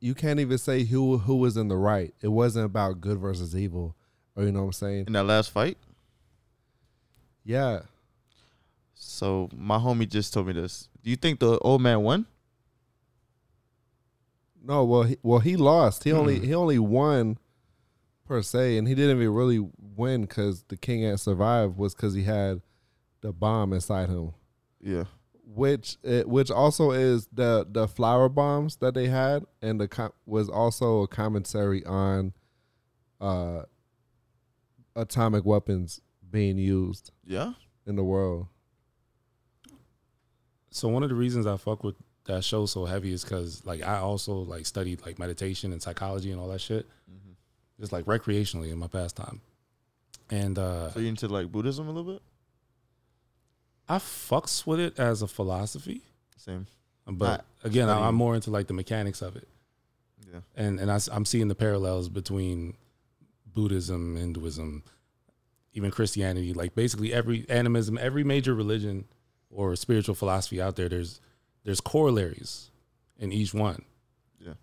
[0.00, 2.14] you can't even say who who was in the right.
[2.22, 3.96] It wasn't about good versus evil.
[4.36, 5.04] Or you know what I'm saying?
[5.06, 5.78] In that last fight,
[7.44, 7.82] Yeah.
[8.94, 10.88] so my homie just told me this.
[11.02, 12.26] Do you think the old man won?
[14.62, 16.04] No, well, he, well, he lost.
[16.04, 16.44] He only Hmm.
[16.44, 17.38] he only won
[18.24, 22.14] per se, and he didn't even really win because the king had survived was because
[22.14, 22.60] he had
[23.20, 24.32] the bomb inside him,
[24.80, 25.04] Yeah.
[25.46, 30.12] Which it, which also is the the flower bombs that they had, and the com-
[30.26, 32.32] was also a commentary on
[33.20, 33.62] uh
[34.96, 37.52] atomic weapons being used Yeah.
[37.86, 38.46] in the world.
[40.70, 41.94] So one of the reasons I fuck with
[42.26, 46.30] that show so heavy is because like I also like studied like meditation and psychology
[46.32, 46.88] and all that shit,
[47.78, 49.40] just like recreationally in my pastime.
[50.30, 52.22] And uh So you into like Buddhism a little bit?
[53.88, 56.02] I fucks with it as a philosophy,
[56.36, 56.66] Same.
[57.06, 59.48] but I- again, I, I'm more into like the mechanics of it.
[60.32, 60.40] Yeah.
[60.56, 62.76] and and I, am seeing the parallels between
[63.46, 64.82] Buddhism, Hinduism,
[65.74, 66.52] even Christianity.
[66.52, 69.04] Like basically every animism, every major religion
[69.50, 71.20] or spiritual philosophy out there, there's
[71.64, 72.70] there's corollaries
[73.18, 73.82] in each one.
[74.40, 74.54] Yeah.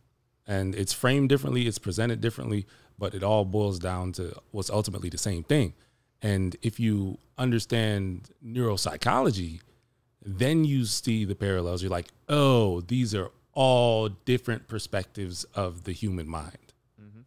[0.45, 2.65] and it's framed differently, it's presented differently,
[2.99, 5.73] but it all boils down to what's ultimately the same thing.
[6.21, 9.61] And if you understand neuropsychology,
[10.23, 11.81] then you see the parallels.
[11.81, 16.73] You're like, oh, these are all different perspectives of the human mind.
[17.01, 17.21] Mm-hmm.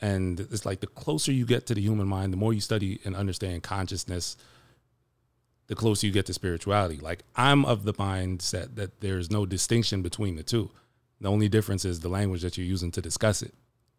[0.00, 3.00] And it's like the closer you get to the human mind, the more you study
[3.04, 4.36] and understand consciousness,
[5.66, 6.98] the closer you get to spirituality.
[6.98, 10.70] Like I'm of the mindset that there's no distinction between the two.
[11.20, 13.54] The only difference is the language that you're using to discuss it.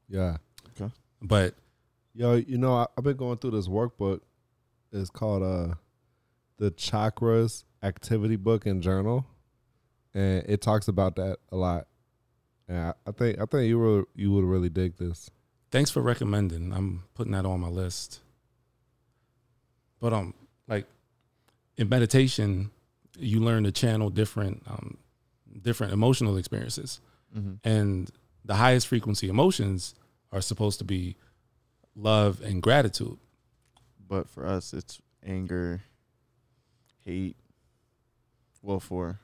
[0.09, 0.37] Yeah.
[0.75, 0.91] Okay.
[1.21, 1.55] But
[2.15, 4.21] Yo, you know, I, I've been going through this workbook.
[4.91, 5.75] It's called uh
[6.57, 9.25] the Chakras Activity Book and Journal,
[10.13, 11.87] and it talks about that a lot.
[12.67, 15.29] And I, I think I think you were you would really dig this.
[15.71, 16.71] thanks for recommending.
[16.71, 18.19] I'm putting that on my list.
[19.99, 20.33] But um,
[20.67, 20.85] like
[21.77, 22.69] in meditation,
[23.17, 24.97] you learn to channel different um,
[25.61, 27.01] different emotional experiences,
[27.35, 27.53] Mm-hmm.
[27.67, 28.11] and
[28.45, 29.95] the highest frequency emotions
[30.31, 31.15] are supposed to be
[31.95, 33.17] love and gratitude.
[34.07, 35.81] But for us, it's anger,
[37.05, 37.35] hate.
[38.61, 39.19] Well, for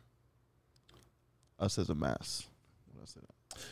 [1.59, 2.47] us as a mass.
[2.91, 3.65] When I say that.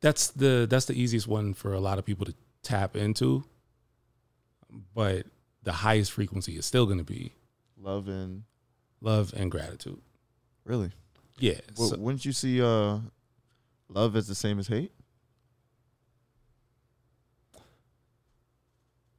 [0.00, 3.44] that's the that's the easiest one for a lot of people to tap into.
[4.94, 5.26] But
[5.62, 7.32] the highest frequency is still going to be
[7.80, 8.44] Love and
[9.00, 10.00] love and gratitude.
[10.64, 10.90] really.
[11.38, 11.58] Yeah.
[11.76, 12.98] Well, so- wouldn't you see uh,
[13.88, 14.92] love as the same as hate?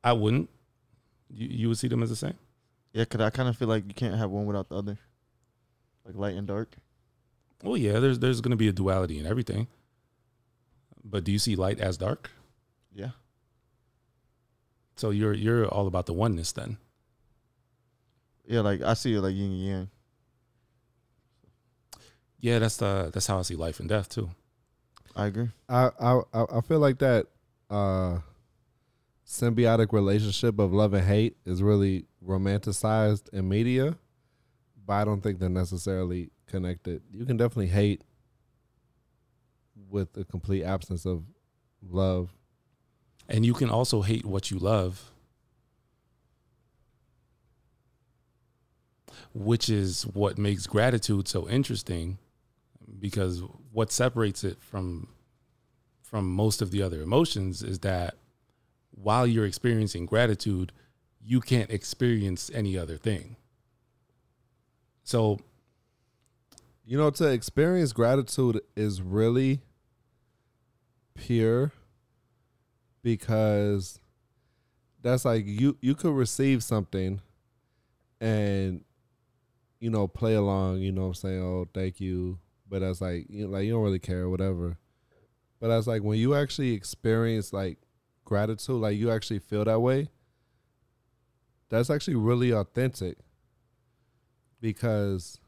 [0.03, 0.49] I wouldn't.
[1.29, 2.35] You you would see them as the same.
[2.93, 4.99] Yeah, cause I kind of feel like you can't have one without the other,
[6.05, 6.75] like light and dark.
[7.63, 7.99] Well, yeah.
[7.99, 9.67] There's there's going to be a duality in everything.
[11.03, 12.29] But do you see light as dark?
[12.93, 13.11] Yeah.
[14.95, 16.77] So you're you're all about the oneness then.
[18.45, 19.89] Yeah, like I see it like yin and yang.
[22.39, 24.29] Yeah, that's the that's how I see life and death too.
[25.15, 25.49] I agree.
[25.69, 27.27] I I I I feel like that
[27.69, 28.19] uh
[29.33, 33.97] symbiotic relationship of love and hate is really romanticized in media,
[34.85, 37.01] but I don't think they're necessarily connected.
[37.11, 38.03] You can definitely hate
[39.89, 41.23] with a complete absence of
[41.81, 42.31] love.
[43.27, 45.11] And you can also hate what you love,
[49.33, 52.19] which is what makes gratitude so interesting
[52.99, 55.07] because what separates it from
[56.03, 58.15] from most of the other emotions is that
[58.95, 60.71] while you're experiencing gratitude,
[61.21, 63.35] you can't experience any other thing.
[65.03, 65.39] So,
[66.85, 69.61] You know, to experience gratitude is really
[71.15, 71.71] pure
[73.01, 73.99] because
[75.01, 77.21] that's like you you could receive something
[78.19, 78.83] and
[79.79, 82.39] you know play along, you know what I'm saying, oh thank you,
[82.69, 84.77] but that's like you know, like you don't really care whatever.
[85.59, 87.77] But that's like when you actually experience like
[88.25, 90.09] gratitude, like you actually feel that way,
[91.69, 93.17] that's actually really authentic
[94.61, 95.39] because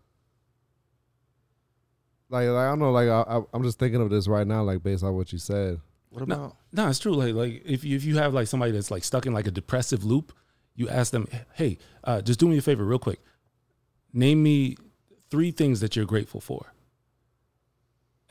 [2.29, 4.63] like, like I don't know, like I, I, I'm just thinking of this right now,
[4.63, 5.79] like based on what you said.
[6.09, 6.35] What No.
[6.35, 7.13] about No, it's true.
[7.13, 9.51] Like like if you, if you have like somebody that's like stuck in like a
[9.51, 10.33] depressive loop,
[10.75, 13.19] you ask them, "Hey, uh, just do me a favor, real quick.
[14.13, 14.77] Name me
[15.29, 16.73] three things that you're grateful for."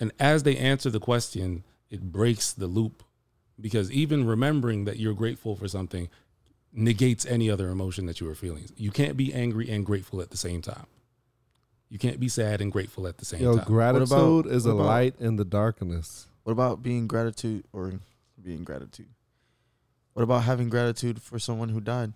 [0.00, 3.04] And as they answer the question, it breaks the loop
[3.60, 6.08] because even remembering that you're grateful for something
[6.72, 8.64] negates any other emotion that you were feeling.
[8.76, 10.86] You can't be angry and grateful at the same time.
[11.88, 13.64] You can't be sad and grateful at the same Yo, time.
[13.66, 16.26] gratitude about- is a about- light in the darkness.
[16.42, 18.00] what about being gratitude or
[18.42, 19.08] being gratitude?
[20.14, 22.12] What about having gratitude for someone who died?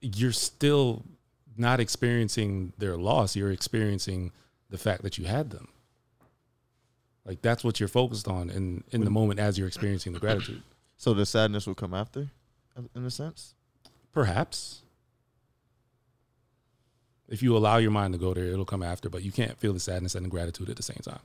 [0.00, 1.04] you're still
[1.56, 3.34] not experiencing their loss.
[3.34, 4.30] You're experiencing
[4.70, 5.66] the fact that you had them.
[7.28, 10.62] Like that's what you're focused on in in the moment as you're experiencing the gratitude.
[11.00, 12.26] So the sadness will come after,
[12.92, 13.54] in a sense.
[14.12, 14.82] Perhaps.
[17.28, 19.72] If you allow your mind to go there, it'll come after, but you can't feel
[19.72, 21.20] the sadness and the gratitude at the same time.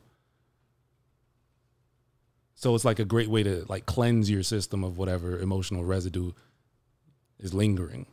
[2.54, 6.34] So it's like a great way to like cleanse your system of whatever emotional residue
[7.39, 8.06] is lingering.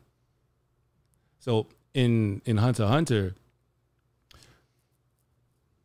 [1.41, 3.34] So in in Hunter Hunter,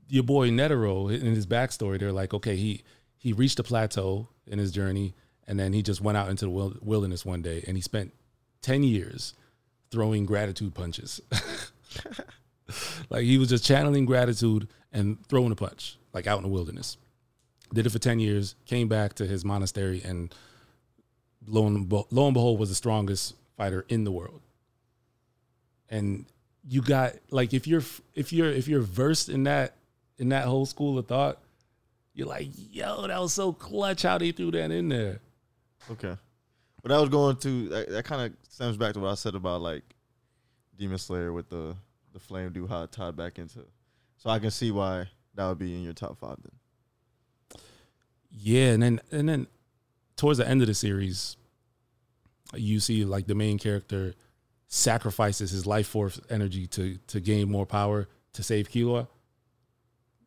[0.07, 2.83] your boy Netero in his backstory, they're like, okay, he
[3.17, 5.15] he reached a plateau in his journey,
[5.47, 8.13] and then he just went out into the wilderness one day, and he spent
[8.61, 9.33] ten years
[9.91, 11.21] throwing gratitude punches.
[13.09, 16.97] like he was just channeling gratitude and throwing a punch, like out in the wilderness.
[17.73, 20.33] Did it for ten years, came back to his monastery, and
[21.47, 24.41] lo and, be- lo and behold, was the strongest fighter in the world.
[25.89, 26.25] And
[26.67, 27.83] you got like if you're
[28.13, 29.75] if you're if you're versed in that
[30.17, 31.41] in that whole school of thought,
[32.13, 35.19] you're like, yo, that was so clutch how they threw that in there.
[35.91, 36.15] Okay.
[36.81, 39.35] But I was going to that, that kind of stems back to what I said
[39.35, 39.83] about like
[40.77, 41.75] Demon Slayer with the
[42.13, 43.65] the flame dude how it tied back into.
[44.17, 47.59] So I can see why that would be in your top five then.
[48.31, 49.47] Yeah, and then and then
[50.15, 51.37] towards the end of the series,
[52.53, 54.13] you see like the main character
[54.67, 59.07] sacrifices his life force energy to to gain more power to save Killua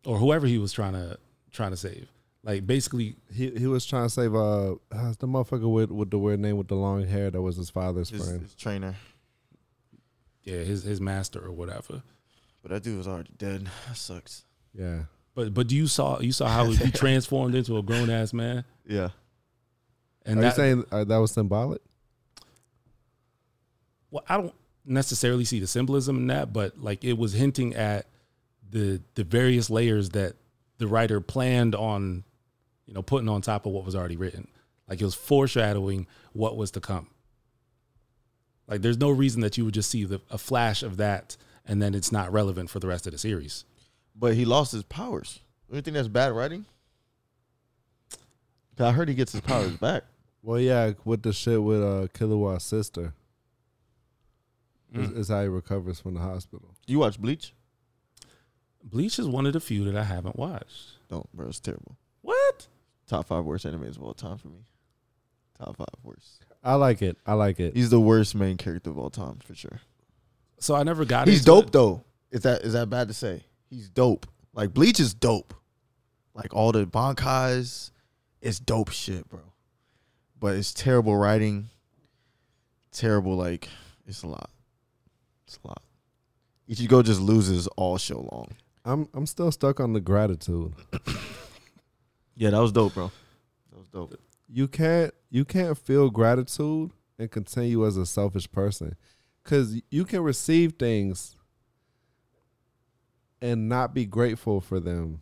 [0.05, 1.19] or whoever he was trying to
[1.53, 2.09] trying to save.
[2.45, 4.77] Like basically, He he was trying to save uh,
[5.19, 8.11] the motherfucker with with the weird name with the long hair that was his father's
[8.11, 8.43] His, friend.
[8.43, 8.95] his trainer.
[10.45, 12.03] yeah, his his master or whatever.
[12.63, 13.69] But that dude was already dead.
[13.87, 14.45] That sucks.
[14.75, 15.03] Yeah.
[15.35, 18.65] But but do you saw you saw how he transformed into a grown ass man,
[18.87, 19.11] Yeah.
[20.25, 21.81] and Are that, you saying uh, that was symbolic?
[24.11, 28.07] well, I don't necessarily see the symbolism in that, but like it was hinting at
[28.71, 30.35] the the various layers that
[30.79, 32.25] the writer planned on,
[32.87, 34.49] you know, putting on top of what was already written.
[34.89, 37.09] Like it was foreshadowing what was to come.
[38.67, 41.83] Like there's no reason that you would just see the, a flash of that and
[41.83, 43.65] then it's not relevant for the rest of the series.
[44.15, 45.41] But he lost his powers.
[45.71, 46.65] Do you think that's bad writing?
[48.77, 50.05] 'Cause I heard he gets his powers back.
[50.43, 53.13] Well, yeah, with the shit with uh, Killua's sister,
[54.95, 55.17] is, Mm.
[55.19, 56.75] is how he recovers from the hospital.
[56.87, 57.53] You watch Bleach?
[58.83, 60.99] Bleach is one of the few that I haven't watched.
[61.09, 61.49] Don't, bro.
[61.49, 61.97] It's terrible.
[62.23, 62.67] What?
[63.07, 64.65] Top five worst animes of all time for me.
[65.59, 66.45] Top five worst.
[66.63, 67.17] I like it.
[67.27, 67.75] I like it.
[67.75, 69.81] He's the worst main character of all time for sure.
[70.59, 71.29] So I never got.
[71.29, 71.33] It.
[71.33, 71.73] He's into dope it.
[71.73, 72.05] though.
[72.31, 73.43] Is that is that bad to say?
[73.71, 74.27] He's dope.
[74.55, 75.55] Like Bleach is dope.
[76.35, 77.91] Like all the bankais,
[78.41, 79.41] it's dope shit, bro.
[80.39, 81.69] But it's terrible writing.
[82.93, 83.69] Terrible, like
[84.07, 84.51] it's a lot.
[85.47, 85.83] It's a lot.
[86.69, 88.49] Ichigo just loses all show long.
[88.89, 90.73] I'm I'm still stuck on the gratitude.
[92.35, 93.11] Yeah, that was dope, bro.
[93.71, 94.19] That was dope.
[94.49, 98.97] You can't you can't feel gratitude and continue as a selfish person,
[99.45, 101.37] because you can receive things
[103.43, 105.21] and not be grateful for them.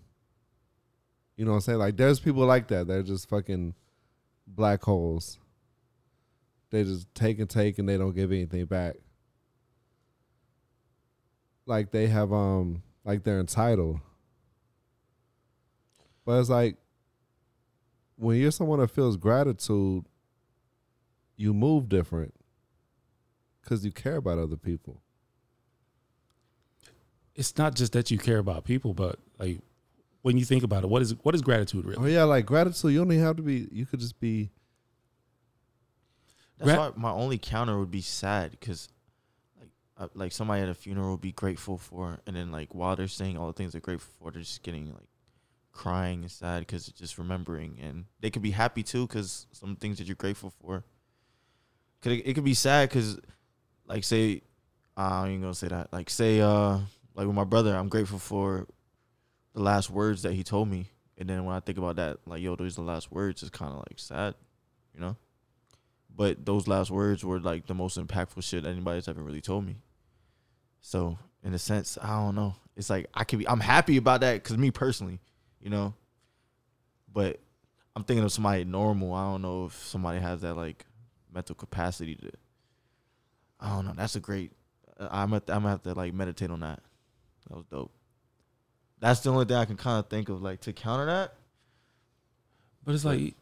[1.37, 1.79] You know what I'm saying?
[1.79, 2.87] Like there's people like that.
[2.87, 3.75] They're just fucking
[4.47, 5.39] black holes.
[6.71, 8.97] They just take and take and they don't give anything back.
[11.67, 14.01] Like they have um like they're entitled.
[16.27, 16.77] But it's like
[18.17, 20.05] when you're someone that feels gratitude,
[21.37, 22.35] you move different
[23.63, 25.01] because you care about other people.
[27.35, 29.61] It's not just that you care about people, but like
[30.23, 32.03] when you think about it, what is what is gratitude really?
[32.03, 32.93] Oh yeah, like gratitude.
[32.93, 33.69] You don't have to be.
[33.71, 34.51] You could just be.
[36.59, 38.96] That's Gra- why my only counter would be sad because, like,
[39.99, 43.37] uh, like somebody at a funeral be grateful for, and then like while they're saying
[43.37, 45.09] all the things they're grateful for, they're just getting like
[45.73, 49.77] crying and sad because it's just remembering, and they could be happy too because some
[49.77, 50.85] things that you're grateful for.
[52.03, 53.19] Could it, it could be sad because,
[53.87, 54.43] like, say,
[54.97, 55.93] uh, I ain't gonna say that.
[55.93, 56.79] Like, say, uh,
[57.15, 58.67] like with my brother, I'm grateful for
[59.55, 62.43] the last words that he told me, and then when I think about that, like,
[62.43, 63.43] yo, those are the last words.
[63.43, 64.35] It's kind of like sad,
[64.95, 65.17] you know
[66.17, 69.77] but those last words were like the most impactful shit anybody's ever really told me.
[70.81, 72.55] So in a sense, I don't know.
[72.77, 73.49] It's like I could be.
[73.49, 75.21] I'm happy about that because me personally,
[75.61, 75.95] you know.
[77.13, 77.41] But
[77.95, 79.15] I'm thinking of somebody normal.
[79.15, 80.85] I don't know if somebody has that like
[81.33, 82.31] mental capacity to.
[83.59, 83.95] I don't know.
[83.97, 84.53] That's a great.
[84.99, 86.81] I'm at, I'm gonna have to like meditate on that.
[87.49, 87.93] That was dope.
[89.01, 91.35] That's the only thing I can kind of think of like to counter that.
[92.85, 93.35] But it's like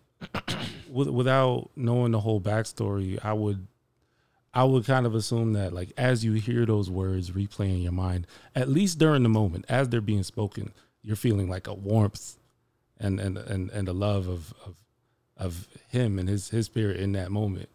[0.89, 3.67] with, without knowing the whole backstory, I would
[4.55, 7.93] I would kind of assume that like as you hear those words replay in your
[7.93, 12.37] mind, at least during the moment, as they're being spoken, you're feeling like a warmth
[12.99, 14.77] and and and, and a love of, of
[15.37, 17.69] of him and his his spirit in that moment.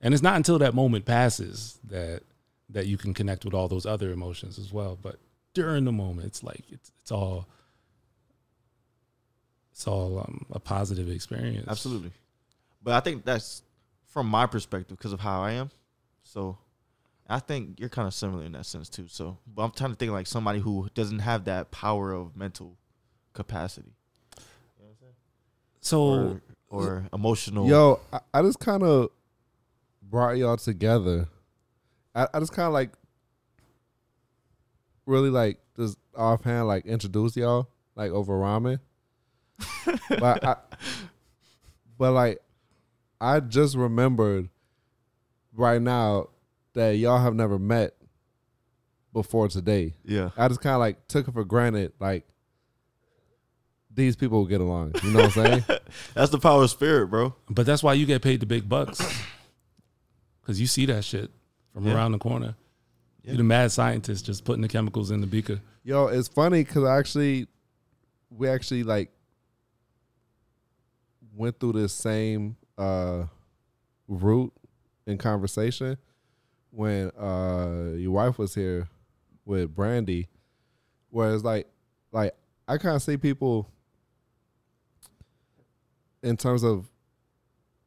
[0.00, 2.22] And it's not until that moment passes that
[2.70, 4.98] that you can connect with all those other emotions as well.
[5.00, 5.16] But
[5.54, 7.46] during the moment, it's like it's it's all
[9.72, 11.66] it's all um, a positive experience.
[11.68, 12.10] Absolutely.
[12.82, 13.62] But I think that's
[14.08, 15.70] from my perspective because of how I am.
[16.22, 16.58] So
[17.28, 19.06] I think you're kind of similar in that sense too.
[19.08, 22.76] So, but I'm trying to think like somebody who doesn't have that power of mental
[23.34, 23.92] capacity
[25.80, 27.68] So or, or emotional.
[27.68, 29.10] Yo, I, I just kind of
[30.02, 31.28] brought y'all together.
[32.14, 32.90] I, I just kind of like
[35.06, 38.80] really like just offhand like introduce y'all like over ramen.
[40.18, 40.56] but I,
[41.96, 42.40] but like
[43.20, 44.48] I just remembered
[45.54, 46.28] right now
[46.74, 47.94] that y'all have never met
[49.12, 49.94] before today.
[50.04, 50.30] Yeah.
[50.36, 52.24] I just kind of like took it for granted like
[53.92, 54.94] these people will get along.
[55.02, 55.64] You know what I'm saying?
[56.14, 57.34] That's the power of spirit, bro.
[57.50, 59.00] But that's why you get paid the big bucks.
[60.44, 61.30] Cause you see that shit
[61.74, 61.94] from Yeah.
[61.94, 62.54] around the corner.
[63.22, 63.32] Yeah.
[63.32, 65.60] You're the mad scientist just putting the chemicals in the beaker.
[65.82, 67.48] Yo, it's funny because I actually,
[68.30, 69.10] we actually like
[71.34, 73.24] went through this same uh
[74.06, 74.52] route
[75.06, 75.98] in conversation
[76.70, 78.88] when uh your wife was here
[79.44, 80.28] with Brandy,
[81.10, 81.66] where it's like,
[82.12, 82.34] like
[82.66, 83.68] I kind of see people
[86.22, 86.86] in terms of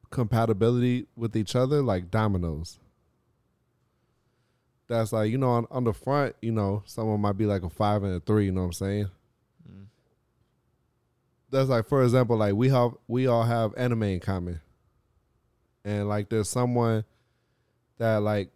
[0.10, 2.80] compatibility with each other like dominoes.
[4.88, 7.70] That's like you know on, on the front, you know, someone might be like a
[7.70, 8.46] five and a three.
[8.46, 9.10] You know what I'm saying?
[9.70, 9.86] Mm.
[11.50, 14.60] That's like for example, like we have we all have anime in common,
[15.84, 17.04] and like there's someone
[17.98, 18.50] that like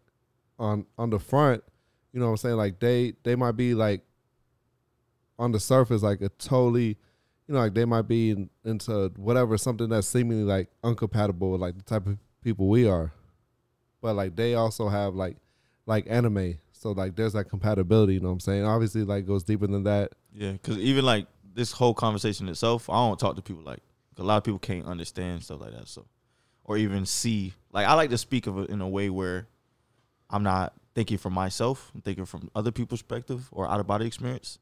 [0.59, 1.63] on on the front,
[2.13, 2.57] you know what I'm saying?
[2.57, 4.01] Like they they might be like
[5.37, 6.97] on the surface like a totally,
[7.47, 11.61] you know, like they might be in, into whatever something that's seemingly like incompatible with
[11.61, 13.11] like the type of people we are,
[14.01, 15.37] but like they also have like
[15.85, 16.57] like anime.
[16.71, 18.63] So like there's that compatibility, you know what I'm saying?
[18.63, 20.13] Obviously like goes deeper than that.
[20.33, 20.53] Yeah.
[20.53, 23.81] Because even like this whole conversation itself, I don't talk to people like
[24.17, 25.87] A lot of people can't understand stuff like that.
[25.87, 26.05] So,
[26.65, 27.53] or even see.
[27.71, 29.47] Like I like to speak of it in a way where
[30.29, 31.91] I'm not thinking from myself.
[31.95, 34.59] I'm thinking from other people's perspective or out of body experience.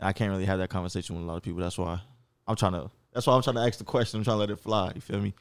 [0.00, 1.60] And I can't really have that conversation with a lot of people.
[1.60, 2.00] That's why
[2.48, 2.90] I'm trying to.
[3.12, 4.18] That's why I'm trying to ask the question.
[4.18, 4.92] I'm trying to let it fly.
[4.94, 5.34] You feel me?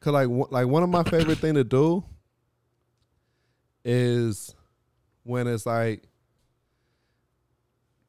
[0.00, 2.04] Cause like like one of my favorite thing to do
[3.84, 4.54] is
[5.22, 6.04] when it's like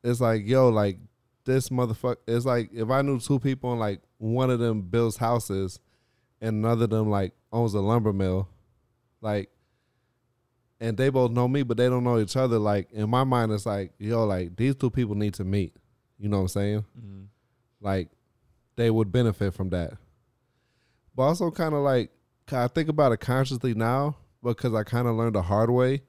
[0.03, 0.97] it's like yo like
[1.45, 2.17] this motherfucker.
[2.27, 5.79] It's like if I knew two people and like one of them builds houses
[6.41, 8.47] and another of them like owns a lumber mill,
[9.21, 9.49] like
[10.79, 12.59] and they both know me but they don't know each other.
[12.59, 15.75] Like in my mind, it's like yo like these two people need to meet.
[16.17, 16.85] You know what I'm saying?
[16.97, 17.23] Mm-hmm.
[17.81, 18.09] Like
[18.75, 19.93] they would benefit from that
[21.15, 22.11] but also kind of like
[22.51, 26.03] I think about it consciously now because I kind of learned the hard way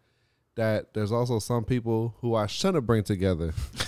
[0.56, 3.54] that there's also some people who I shouldn't bring together.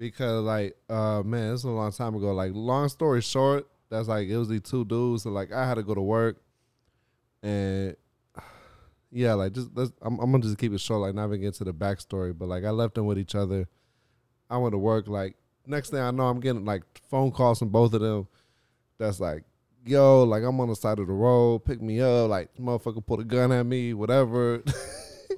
[0.00, 2.32] because like uh man, this is a long time ago.
[2.32, 5.22] Like long story short, that's like it was these two dudes.
[5.22, 6.38] So like I had to go to work,
[7.42, 7.94] and
[9.12, 11.02] yeah, like just let's, I'm, I'm gonna just keep it short.
[11.02, 13.68] Like not even get to the backstory, but like I left them with each other.
[14.48, 15.06] I went to work.
[15.06, 15.36] Like
[15.66, 18.26] next thing I know, I'm getting like phone calls from both of them.
[18.98, 19.44] That's like,
[19.84, 22.30] yo, like I'm on the side of the road, pick me up.
[22.30, 24.62] Like motherfucker put a gun at me, whatever.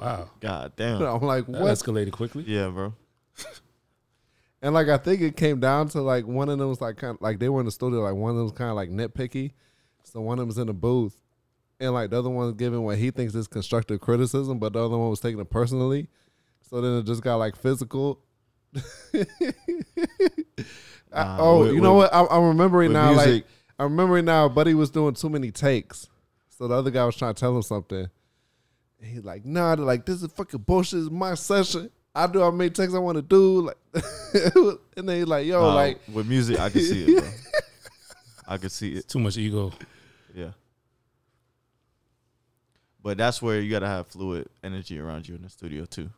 [0.01, 0.31] Wow.
[0.41, 1.03] God damn.
[1.03, 1.71] I'm like, That what?
[1.71, 2.45] escalated quickly.
[2.45, 2.95] Yeah, bro.
[4.63, 7.17] And like I think it came down to like one of them was like kind
[7.17, 8.01] of like they were in the studio.
[8.01, 9.53] Like one of them was kind of like nitpicky.
[10.05, 11.21] So one of them was in the booth,
[11.81, 14.85] and like the other one was giving what he thinks is constructive criticism, but the
[14.85, 16.09] other one was taking it personally.
[16.61, 18.21] So then it just got like physical.
[19.15, 19.27] I-
[21.15, 22.15] Nah, oh, with- you know with- what?
[22.15, 23.13] I'm, I'm remembering now.
[23.15, 23.47] Like
[23.79, 24.49] I'm remembering now.
[24.49, 26.09] Buddy was doing too many takes,
[26.49, 28.07] so the other guy was trying to tell him something.
[29.01, 31.01] And he's like, "Nah, they're like this is fucking bullshit.
[31.01, 31.91] It's my session.
[32.15, 33.77] I do how many takes I want to do." Like,
[34.97, 37.31] and then he's like, "Yo, Nah, like." with music, I can see it, bro.
[38.47, 39.09] I can see it.
[39.09, 39.73] Too much ego.
[40.35, 40.51] Yeah.
[43.03, 46.11] But that's where you gotta have fluid energy around you in the studio too.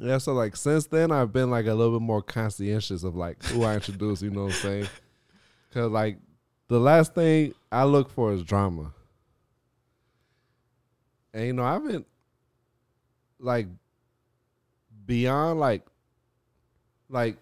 [0.00, 3.42] Yeah, so like since then I've been like a little bit more conscientious of like
[3.46, 4.88] who I introduce, you know what I'm saying?
[5.74, 6.18] Cause like
[6.68, 8.92] the last thing I look for is drama.
[11.34, 12.04] And you know, I've been
[13.38, 13.66] like
[15.08, 15.82] beyond like
[17.08, 17.38] like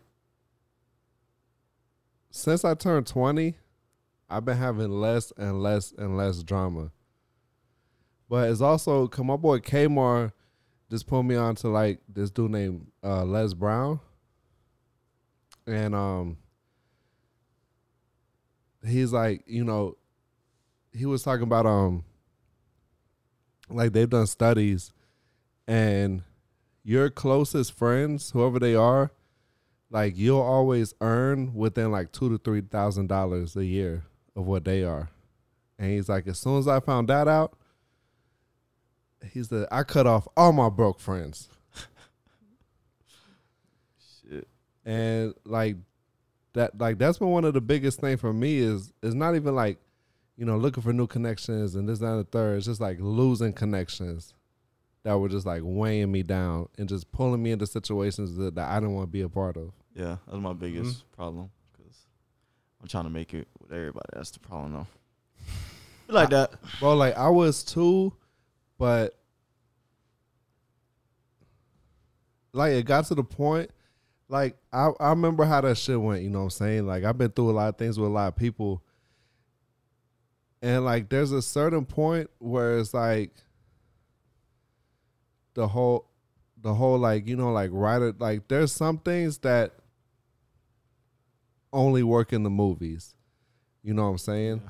[2.31, 3.57] since I turned 20,
[4.31, 6.93] I've been having less and less and less drama.
[8.29, 10.33] But it's also cause my boy Kmar
[10.91, 14.01] just put me on to like this dude named uh, Les Brown,
[15.67, 16.37] and um,
[18.87, 19.97] he's like, you know,
[20.93, 22.05] he was talking about um,
[23.69, 24.93] like they've done studies,
[25.67, 26.23] and
[26.87, 29.11] your closest friends, whoever they are,
[29.91, 34.05] like you'll always earn within like two to three thousand dollars a year
[34.37, 35.11] of what they are,
[35.79, 37.57] and he's like, as soon as I found that out
[39.33, 41.49] he said, I cut off all my broke friends.
[44.23, 44.47] Shit.
[44.85, 45.77] And like
[46.55, 49.55] that like that's been one of the biggest thing for me is is not even
[49.55, 49.79] like,
[50.37, 52.59] you know, looking for new connections and this, that, and the third.
[52.59, 54.35] It's just like losing connections
[55.07, 58.69] that were just like weighing me down and just pulling me into situations that, that
[58.69, 59.71] I didn't want to be a part of.
[59.95, 61.15] Yeah, that's my biggest Mm-hmm.
[61.23, 61.97] problem because
[62.83, 64.07] I'm trying to make it with everybody.
[64.13, 64.87] That's the problem, though.
[66.13, 66.51] like that.
[66.81, 68.15] Bro, like I was too,
[68.79, 69.15] but
[72.53, 73.71] like it got to the point.
[74.29, 76.23] Like I, I remember how that shit went.
[76.25, 76.87] You know what I'm saying?
[76.87, 78.83] Like I've been through a lot of things with a lot of people,
[80.63, 83.31] and like there's a certain point where it's like
[85.57, 86.07] the whole,
[86.63, 89.73] the whole like you know like writer like there's some things that
[91.73, 93.15] only work in the movies.
[93.83, 94.63] You know what I'm saying?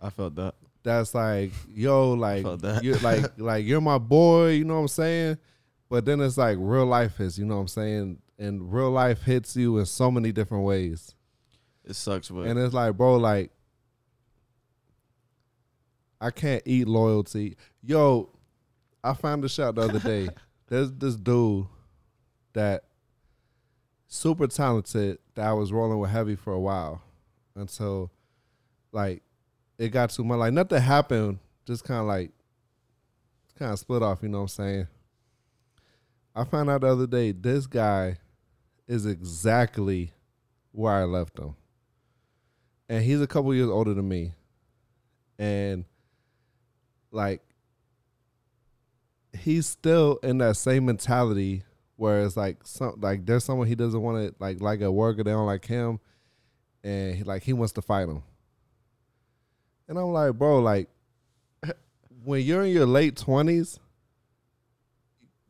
[0.00, 0.54] I felt that.
[0.82, 2.44] that's like, yo, like
[2.82, 5.38] you're like like you're my boy, you know what I'm saying?
[5.88, 8.18] But then it's like real life hits, you know what I'm saying?
[8.38, 11.14] And real life hits you in so many different ways.
[11.84, 13.50] It sucks, but And it's like, bro, like
[16.20, 17.56] I can't eat loyalty.
[17.82, 18.30] Yo,
[19.02, 20.28] I found this out the other day.
[20.68, 21.66] There's this dude
[22.52, 22.84] that
[24.06, 27.02] super talented that I was rolling with heavy for a while
[27.54, 28.10] until
[28.92, 29.22] like
[29.78, 30.38] it got too much.
[30.38, 32.30] Like nothing happened, just kind of like
[33.58, 34.22] kind of split off.
[34.22, 34.86] You know what I'm saying?
[36.34, 38.18] I found out the other day this guy
[38.86, 40.12] is exactly
[40.72, 41.54] where I left him,
[42.88, 44.32] and he's a couple years older than me,
[45.38, 45.84] and
[47.10, 47.42] like
[49.38, 51.62] he's still in that same mentality
[51.96, 55.22] where it's like some like there's someone he doesn't want to like like a worker
[55.22, 56.00] they don't like him
[56.82, 58.22] and he, like he wants to fight him.
[59.88, 60.88] And I'm like, bro, like
[62.24, 63.78] when you're in your late twenties,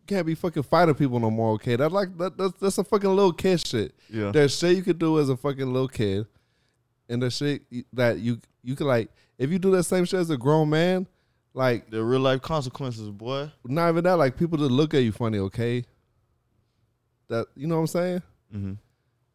[0.01, 1.53] you can't be fucking fighting people no more.
[1.53, 3.95] Okay, that's like that, that's that's a fucking little kid shit.
[4.09, 4.33] Yeah.
[4.33, 6.27] There's shit you could do as a fucking little kid,
[7.09, 7.63] and the shit
[7.93, 11.07] that you you could like if you do that same shit as a grown man,
[11.55, 13.51] like The real life consequences, boy.
[13.65, 15.39] not even that, like people just look at you funny.
[15.39, 15.85] Okay,
[17.29, 18.23] that you know what I'm saying?
[18.55, 18.73] Mm-hmm.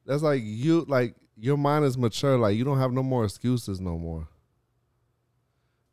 [0.05, 2.37] That's like you like your mind is mature.
[2.37, 4.27] Like you don't have no more excuses no more.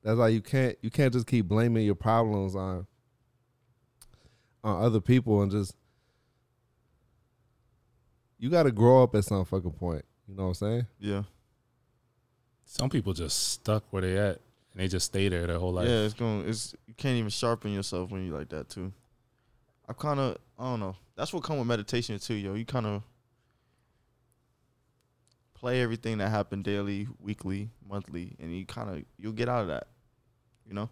[0.02, 2.86] That's like you can't you can't just keep blaming your problems on
[4.64, 5.74] on other people and just
[8.38, 10.04] you got to grow up at some fucking point.
[10.26, 10.86] You know what I'm saying?
[10.98, 11.22] Yeah.
[12.64, 14.40] Some people just stuck where they at
[14.72, 15.88] and they just stay there their whole life.
[15.88, 16.48] Yeah, it's going.
[16.48, 18.92] It's you can't even sharpen yourself when you like that too.
[19.88, 20.96] I kind of I don't know.
[21.16, 22.54] That's what come with meditation too, yo.
[22.54, 23.02] You kind of
[25.54, 29.68] play everything that happened daily, weekly, monthly, and you kind of you'll get out of
[29.68, 29.88] that.
[30.66, 30.88] You know.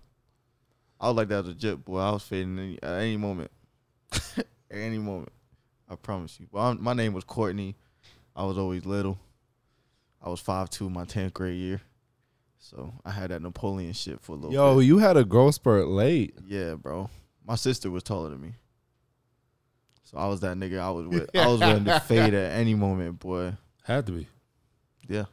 [1.01, 1.99] I was like that as a jet boy.
[1.99, 3.51] I was fading any, at any moment.
[4.37, 5.33] at any moment.
[5.89, 6.47] I promise you.
[6.53, 7.74] Well, I'm, my name was Courtney.
[8.37, 9.18] I was always little.
[10.22, 11.81] I was five two my tenth grade year.
[12.62, 14.84] So I had that Napoleon shit for a little Yo, bit.
[14.86, 16.34] you had a growth spurt late.
[16.46, 17.08] Yeah, bro.
[17.46, 18.52] My sister was taller than me.
[20.04, 21.30] So I was that nigga I was with.
[21.36, 23.54] I was willing to fade at any moment, boy.
[23.84, 24.28] Had to be.
[25.08, 25.24] Yeah.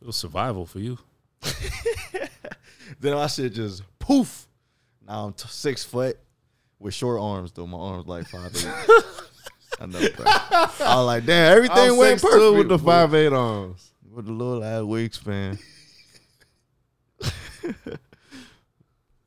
[0.00, 0.98] It was survival for you.
[2.98, 4.46] Then my shit just poof.
[5.06, 6.18] Now I'm t- six foot
[6.78, 7.66] with short arms though.
[7.66, 8.66] My arms like five eight.
[9.80, 10.24] I know, bro.
[10.26, 12.84] I was like, damn, everything I'm went 6'2" perfect with the boy.
[12.84, 13.89] five eight arms.
[14.12, 15.60] With the little ass wingspan.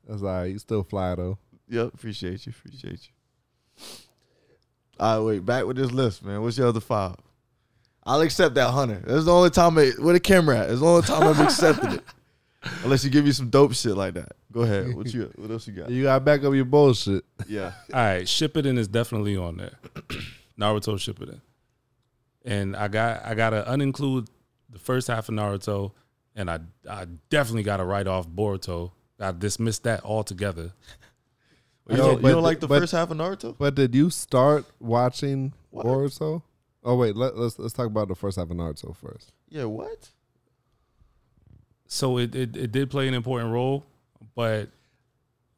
[0.06, 0.44] That's all right.
[0.46, 1.38] You still fly though.
[1.68, 3.86] Yep, appreciate you, appreciate you.
[5.00, 6.42] All right, wait, back with this list, man.
[6.42, 7.16] What's your other five?
[8.04, 9.02] I'll accept that hunter.
[9.06, 10.70] That's the only time it, where the camera at.
[10.70, 12.04] It's the only time I've accepted it.
[12.84, 14.32] Unless you give me some dope shit like that.
[14.52, 14.94] Go ahead.
[14.94, 15.30] What you?
[15.36, 15.90] What else you got?
[15.90, 17.24] You got back up your bullshit.
[17.46, 17.72] Yeah.
[17.92, 19.78] All right, Ship it Shippuden is definitely on there.
[20.58, 21.40] Naruto Shippuden,
[22.44, 24.28] and I got I gotta uninclude
[24.74, 25.92] the first half of Naruto,
[26.34, 26.58] and I
[26.90, 28.90] I definitely gotta write off Boruto.
[29.18, 30.72] I dismissed that altogether.
[31.88, 33.54] You, Yo, don't, you but- don't like the but- first half of Naruto?
[33.56, 35.86] But did you start watching What?
[35.86, 36.42] Boruto?
[36.82, 39.32] Oh wait, let, let's let's talk about the first half of Naruto first.
[39.48, 39.64] Yeah.
[39.64, 40.10] What?
[41.86, 43.84] So it, it it did play an important role,
[44.34, 44.68] but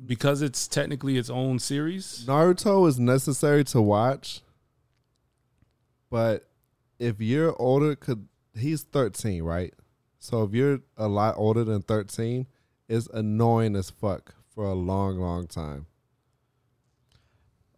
[0.05, 4.43] because it's technically its own series, Naruto is necessary to watch,
[6.11, 6.47] but
[6.99, 8.27] if you're older, could
[8.59, 9.75] he's thirteen, right?
[10.19, 12.47] So if you're a lot older than thirteen,
[12.89, 15.87] it's annoying as fuck for a long, long time.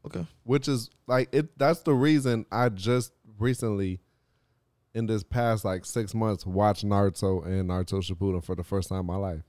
[0.07, 0.27] Okay.
[0.45, 1.59] Which is like it.
[1.59, 4.01] That's the reason I just recently,
[4.95, 9.01] in this past like six months, watched Naruto and Naruto Shippuden for the first time
[9.01, 9.43] in my life.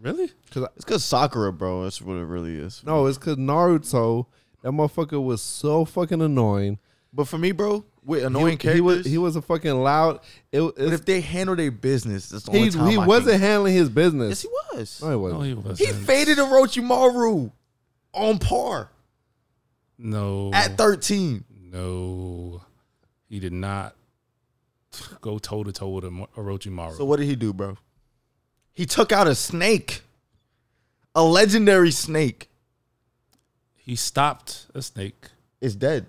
[0.00, 1.84] really, Cause It's cause Sakura, bro.
[1.84, 2.82] That's what it really is.
[2.84, 4.26] No, it's because Naruto,
[4.62, 6.78] that motherfucker was so fucking annoying.
[7.12, 10.20] But for me, bro, with annoying he, characters, He was he was a fucking loud.
[10.52, 13.40] It, but if they handle their business, that's the he time he I wasn't can-
[13.40, 14.28] handling his business.
[14.30, 14.48] Yes, he
[14.78, 15.02] was.
[15.02, 15.40] no, he wasn't.
[15.40, 17.50] no, he was He faded Orochimaru
[18.14, 18.90] on par
[19.98, 21.44] no at 13.
[21.72, 22.62] no,
[23.28, 23.94] he did not
[25.20, 26.96] go toe to toe with Oro- Orochimaru.
[26.96, 27.76] So what did he do, bro?
[28.72, 30.02] He took out a snake.
[31.14, 32.50] A legendary snake.
[33.74, 35.28] he stopped a snake.
[35.62, 36.06] It's dead.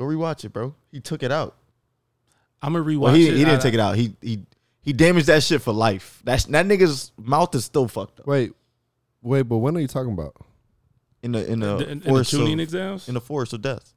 [0.00, 0.74] Go rewatch it, bro.
[0.90, 1.56] He took it out.
[2.62, 3.34] I'm gonna rewatch Well, he, it.
[3.34, 3.96] he didn't I- take it out.
[3.96, 4.46] He he
[4.80, 6.22] he damaged that shit for life.
[6.24, 8.26] That's that nigga's mouth is still fucked up.
[8.26, 8.52] Wait,
[9.20, 10.34] wait, but when are you talking about?
[11.22, 13.08] In the in the, In, in the Chunin of, exams.
[13.08, 13.92] in the forest of death.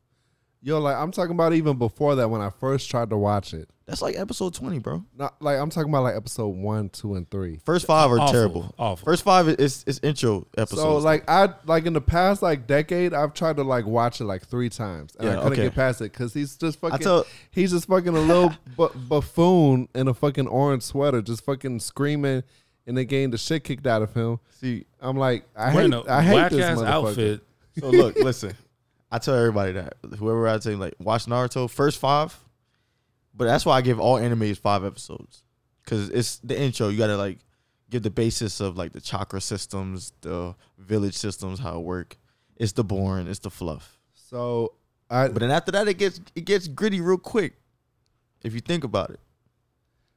[0.65, 3.69] Yo, like I'm talking about even before that when I first tried to watch it.
[3.85, 5.03] That's like episode 20, bro.
[5.17, 7.59] Not like I'm talking about like episode one, two, and three.
[7.65, 8.75] First five are Awful, terrible.
[8.79, 9.03] awful.
[9.03, 10.81] First five is is intro episodes.
[10.81, 14.23] So like I like in the past like decade, I've tried to like watch it
[14.23, 15.63] like three times, and I couldn't okay.
[15.63, 16.99] get past it because he's just fucking.
[16.99, 21.81] tell- he's just fucking a little bu- buffoon in a fucking orange sweater, just fucking
[21.81, 22.41] screaming,
[22.87, 24.39] and then getting the shit kicked out of him.
[24.61, 26.87] see, I'm like, I Wearing hate, a I hate this motherfucker.
[26.87, 27.41] outfit.
[27.79, 28.53] So look, listen.
[29.13, 32.35] I tell everybody that whoever I tell, like watch Naruto first five,
[33.35, 35.43] but that's why I give all animes five episodes
[35.83, 36.87] because it's the intro.
[36.87, 37.37] You gotta like
[37.91, 42.17] give the basis of like the chakra systems, the village systems, how it work.
[42.57, 43.99] It's the boring, it's the fluff.
[44.15, 44.73] So
[45.11, 47.53] I But then after that, it gets it gets gritty real quick.
[48.43, 49.19] If you think about it,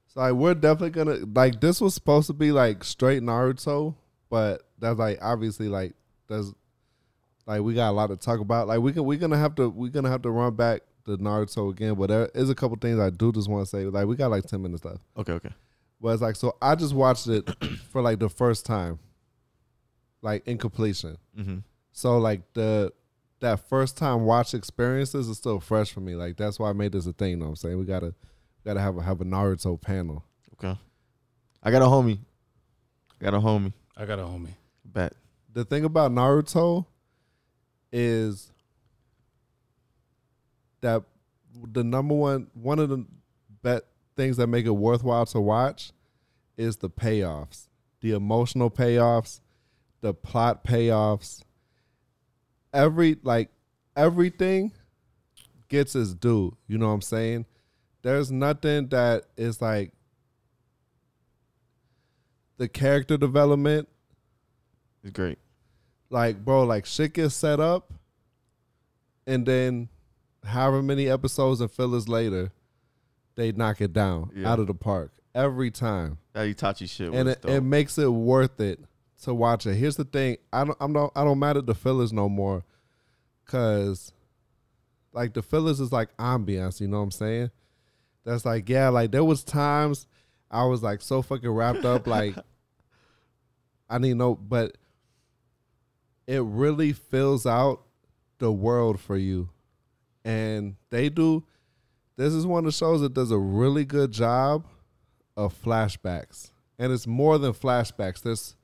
[0.07, 3.95] So like we're definitely gonna like this was supposed to be like straight Naruto,
[4.31, 5.93] but that's like obviously like
[6.29, 6.55] there's
[7.47, 8.69] like we got a lot to talk about.
[8.69, 11.71] Like we can we're gonna have to we're gonna have to run back to Naruto
[11.71, 13.85] again, but there is a couple things I do just want to say.
[13.85, 15.51] Like we got like ten minutes left, Okay, okay.
[16.01, 17.49] but it's like so I just watched it
[17.91, 18.99] for like the first time,
[20.23, 21.17] like in completion.
[21.39, 21.59] Mm-hmm.
[21.93, 22.93] So like the
[23.41, 26.15] that first time watch experiences is still fresh for me.
[26.15, 27.31] Like that's why I made this a thing.
[27.31, 27.79] You know what I'm saying?
[27.79, 28.15] We gotta
[28.65, 30.25] gotta have a have a Naruto panel.
[30.55, 30.77] Okay.
[31.63, 32.19] I got a homie.
[33.21, 33.73] I got a homie.
[33.97, 34.55] I got a homie.
[34.85, 35.13] Bet.
[35.53, 36.87] The thing about Naruto
[37.99, 38.53] is
[40.83, 41.03] that
[41.73, 43.07] the number one one of the
[43.63, 43.85] bet
[44.19, 45.93] things that make it worthwhile to watch
[46.59, 47.69] is the payoffs,
[48.03, 49.41] the emotional payoffs,
[50.03, 51.41] the plot payoffs.
[52.75, 53.49] Every like
[53.97, 54.73] everything
[55.71, 56.55] gets its due.
[56.69, 57.47] You know what I'm saying?
[58.03, 59.93] There's nothing that is like
[62.59, 63.89] the character development
[65.03, 65.39] is great.
[66.11, 67.93] Like bro like shit gets set up
[69.27, 69.89] and then
[70.45, 72.53] however many episodes and fillers later
[73.35, 74.51] they knock it down Yeah.
[74.53, 76.19] out of the park every time.
[76.33, 78.81] That Itachi shit and it, it makes it worth it
[79.23, 79.75] to watch it.
[79.75, 82.65] Here's the thing i don't i'm not i don't at the fillers no more
[83.45, 84.13] because
[85.13, 87.51] like the fillers is like ambiance you know what i'm saying?
[88.25, 90.07] That's like yeah like there was times
[90.51, 92.35] i was like so fucking wrapped up like
[93.91, 94.77] i didn't know but
[96.27, 97.83] it really fills out
[98.39, 99.51] the world for you.
[100.25, 101.45] And they do
[102.17, 104.67] this is one of the shows that does a really good job
[105.37, 106.51] of flashbacks.
[106.79, 108.23] And it's more than flashbacks.
[108.23, 108.57] There's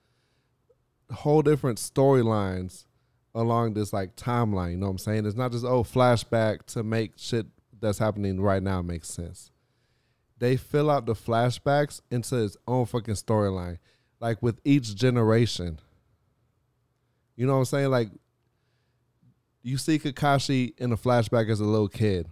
[1.13, 2.87] whole different storylines
[3.35, 5.27] along this like timeline you know what i'm saying?
[5.27, 7.47] It's not just oh flashback to make shit
[7.81, 9.51] that's happening right now make sense.
[10.39, 13.79] They fill out the flashbacks into its own fucking storyline
[14.21, 15.79] like with each generation
[17.37, 18.09] you know what i'm saying like
[19.63, 22.29] you see kakashi in a flashback as a little kid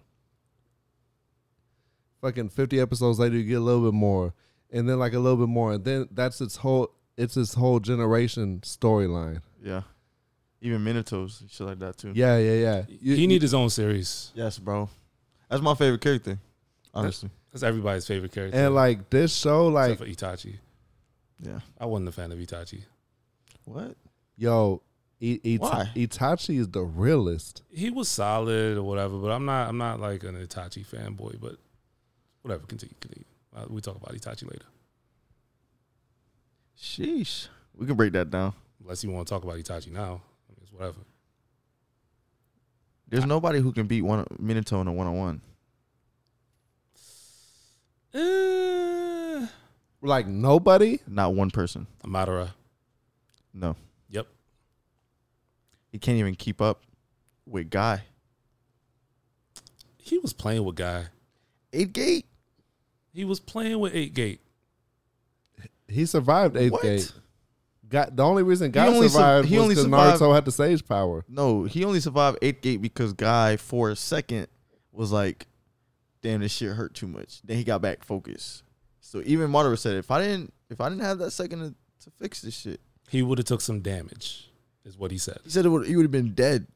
[2.20, 4.35] fucking 50 episodes later you get a little bit more
[4.70, 7.81] and then like a little bit more and then that's its whole it's its whole
[7.81, 9.82] generation storyline yeah.
[10.62, 12.12] Even Minato's shit like that too.
[12.14, 14.31] yeah yeah yeah You- he you- need his own series.
[14.35, 14.89] Yes, bro.
[15.48, 16.39] That's my favorite character.
[16.93, 17.31] Honestly.
[17.51, 18.59] That's everybody's favorite character.
[18.59, 20.56] and like this show like except for Itachi.
[21.40, 21.60] Yeah.
[21.78, 22.82] I wasn't a fan of Itachi.
[23.64, 23.97] What?
[24.36, 24.82] yo
[25.22, 25.90] I- Ita- Why?
[25.94, 29.68] itachi is the realest He was solid or whatever, but I'm not.
[29.68, 31.38] I'm not like an Itachi fanboy.
[31.40, 31.56] But
[32.42, 32.64] whatever.
[32.66, 32.94] Continue.
[33.01, 33.24] continue.
[33.55, 34.64] Uh, we talk about Itachi later.
[36.78, 37.48] Sheesh.
[37.76, 38.55] We can break that down.
[38.80, 40.22] Unless you want to talk about Itachi now.
[40.48, 41.01] I mean, it's whatever.
[43.09, 45.40] There's nobody who can beat one Minato in a one on one.
[50.02, 51.86] Like nobody Not one person.
[52.05, 52.52] Madara.
[53.52, 53.76] No.
[55.91, 55.93] Yep.
[55.93, 56.83] He can't even keep up
[57.47, 58.03] with Guy.
[59.99, 61.07] He was playing with Guy.
[61.73, 62.27] Eight gate.
[63.12, 64.41] He was playing with Eight Gate.
[65.89, 66.83] he survived eighth What?
[66.83, 67.12] gate
[67.89, 70.45] got the only reason God only sur- survived he was only because survived- Naruto had
[70.45, 71.25] the sage power.
[71.29, 74.47] No, he only survived eight gate because Guy for a second
[74.93, 75.49] was like,
[76.23, 78.62] "Damn, this shit hurt too much." Then he got back focused.
[79.01, 82.11] So even Madara said, "If I didn't, if I didn't have that second to, to
[82.17, 84.49] fix this shit, He would have took some damage,
[84.85, 85.39] is what he said.
[85.44, 86.66] he said it would, he would have been dead."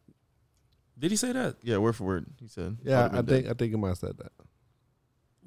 [0.98, 1.56] Did he say that?
[1.62, 2.26] Yeah, word for word.
[2.40, 4.32] He said, Yeah, "I'd I been think dead." I think he might have said that.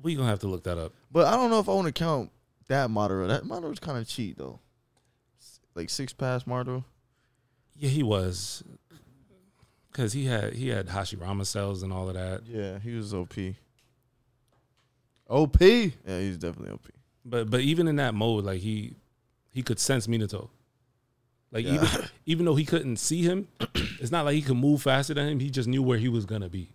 [0.01, 0.93] We gonna have to look that up.
[1.11, 2.31] But I don't know if I want to count
[2.67, 3.27] that Madara.
[3.27, 4.59] That Madara's kind of cheat though.
[5.73, 6.83] Like six paths Madara.
[7.75, 8.63] Yeah, he was.
[9.93, 12.43] Cause he had he had Hashirama cells and all of that.
[12.45, 13.33] Yeah, he was OP.
[15.27, 15.61] OP.
[15.61, 15.99] Yeah, OP.
[16.05, 16.87] he's definitely OP.
[17.25, 18.95] But but even in that mode, like he
[19.51, 20.49] he could sense Minato.
[21.51, 21.75] Like Yeah.
[21.75, 25.27] even even though he couldn't see him, it's not like he could move faster than
[25.29, 25.39] him.
[25.39, 26.69] He just knew where he was gonna be.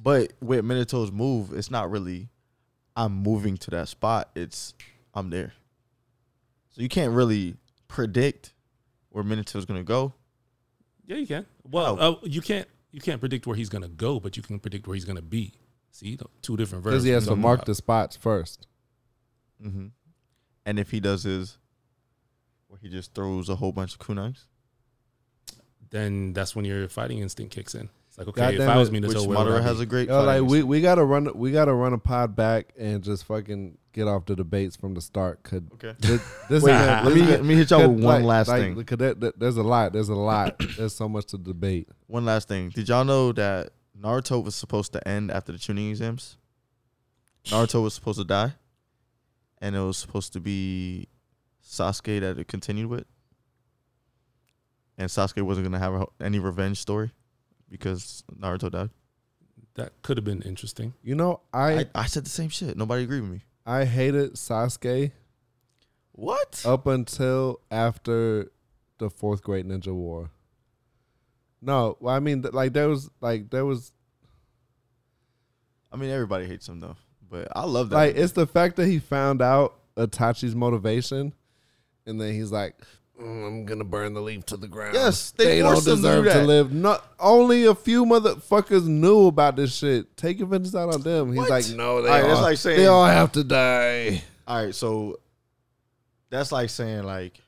[0.00, 2.28] But with Minato's move, it's not really
[2.96, 4.30] I'm moving to that spot.
[4.34, 4.74] It's
[5.14, 5.52] I'm there.
[6.70, 7.56] So you can't really
[7.88, 8.52] predict
[9.10, 10.12] where Minato's gonna go.
[11.06, 11.46] Yeah, you can.
[11.68, 12.12] Well, How?
[12.12, 14.94] uh, you can't you can't predict where he's gonna go, but you can predict where
[14.94, 15.54] he's gonna be.
[15.90, 17.02] See, the two different versions.
[17.02, 18.68] Because he has to mark how- the spots first.
[19.64, 19.86] Mm-hmm.
[20.64, 21.58] And if he does his,
[22.68, 24.44] where he just throws a whole bunch of kunais,
[25.90, 27.88] Then that's when your fighting instinct kicks in.
[28.08, 28.92] It's like, okay, God if damn I was it.
[28.92, 30.08] Minato, which where would Madara I has a great.
[30.08, 33.78] Yo, like we, we gotta run we gotta run a pod back and just fucking
[33.92, 35.42] get off the debates from the start.
[35.42, 35.94] Cause okay.
[35.98, 38.24] this, this Wait, is- let me is- let me hit y'all cause with one like-
[38.24, 38.84] last like, thing.
[38.84, 39.92] 'cause there- there- there's a lot.
[39.92, 40.58] There's a lot.
[40.76, 41.88] there's so much to debate.
[42.06, 42.68] One last thing.
[42.70, 46.36] Did y'all know that Naruto was supposed to end after the Chunin exams?
[47.46, 48.52] Naruto was supposed to die,
[49.62, 51.08] and it was supposed to be
[51.68, 53.04] Sasuke that it continued with,
[54.96, 57.12] and Sasuke wasn't gonna have a- any revenge story
[57.68, 58.90] because Naruto died.
[59.74, 60.94] that could have been interesting.
[61.02, 62.76] You know, I I, I said the same shit.
[62.76, 63.42] Nobody agreed with me.
[63.66, 65.12] I hated Sasuke
[66.12, 66.62] What?
[66.66, 68.50] up until after
[68.98, 70.30] the fourth Great Ninja War.
[71.60, 73.92] No, well, I mean, th- like there was like there was
[75.92, 76.96] I mean, everybody hates him though,
[77.30, 77.96] but I love that.
[77.96, 81.34] like it's the fact that he found out Itachi's motivation,
[82.08, 82.74] and then he's like,
[83.20, 86.02] "Mm, "I'm gonna burn the leaf to the ground." Yes, they don't forced him to
[86.02, 86.46] do deserve to, that.
[86.46, 86.72] live.
[86.72, 90.16] Not only a few motherfuckers knew about this shit.
[90.16, 91.28] Take vengeance out on them.
[91.30, 91.50] He's What?
[91.50, 94.64] like, "No, they All right, all, that's like saying- they all have to die." All
[94.64, 95.20] right, so
[96.30, 97.40] that's like saying like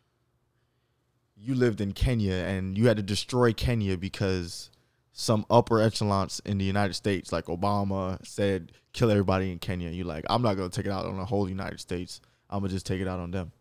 [1.36, 4.70] you lived in Kenya and you had to destroy Kenya because
[5.12, 9.88] some upper echelons in the United States, like Obama, said kill everybody in Kenya.
[9.90, 12.20] You're like, I'm not gonna take it out on the whole United States.
[12.50, 13.52] I'm gonna just take it out on them.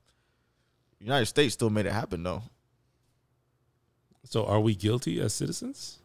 [1.00, 2.44] United States still made it happen though.
[4.26, 6.00] So are we guilty as citizens?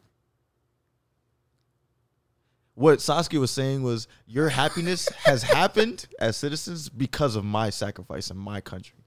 [2.75, 8.31] What Sasuke was saying was your happiness has happened as citizens because of my sacrifice
[8.31, 8.99] in my country.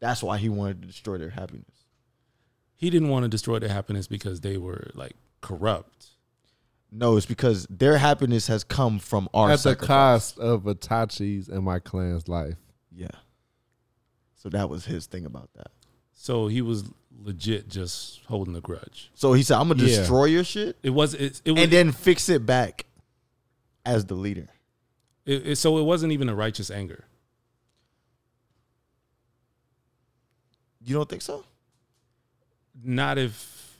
[0.00, 1.86] That's why he wanted to destroy their happiness.
[2.74, 6.08] He didn't want to destroy their happiness because they were like corrupt.
[6.92, 11.64] No, it's because their happiness has come from our At the cost of Itachi's and
[11.64, 12.56] my clan's life.
[12.94, 13.08] Yeah.
[14.44, 15.72] So that was his thing about that.
[16.12, 16.84] So he was
[17.18, 19.10] legit just holding a grudge.
[19.14, 19.96] So he said, "I'm gonna Yeah.
[19.98, 22.84] destroy your shit It was it, it was and then fix it back
[23.84, 24.48] as the leader."
[25.26, 27.04] it, it- so it wasn't even a righteous anger.
[30.84, 31.44] You don't think so?
[32.82, 33.78] Not if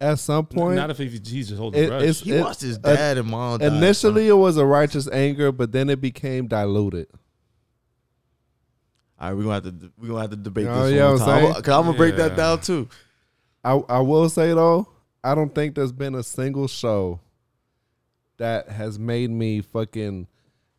[0.00, 2.02] At some point, not if he- he's just holding It- grudge.
[2.02, 3.60] it's- He It- watched his uh, dad and mom.
[3.60, 4.38] die, initially son.
[4.38, 7.08] it was a righteous anger, but then it became diluted.
[9.18, 11.12] All right, we're gonna have to we're gonna have to debate Oh, this yeah, one
[11.14, 11.42] I'm time.
[11.42, 11.54] saying?
[11.56, 12.88] I'm, gonna break that down too.
[13.64, 14.88] I I will say though,
[15.24, 17.20] I don't think there's been a single show
[18.38, 20.26] that has made me fucking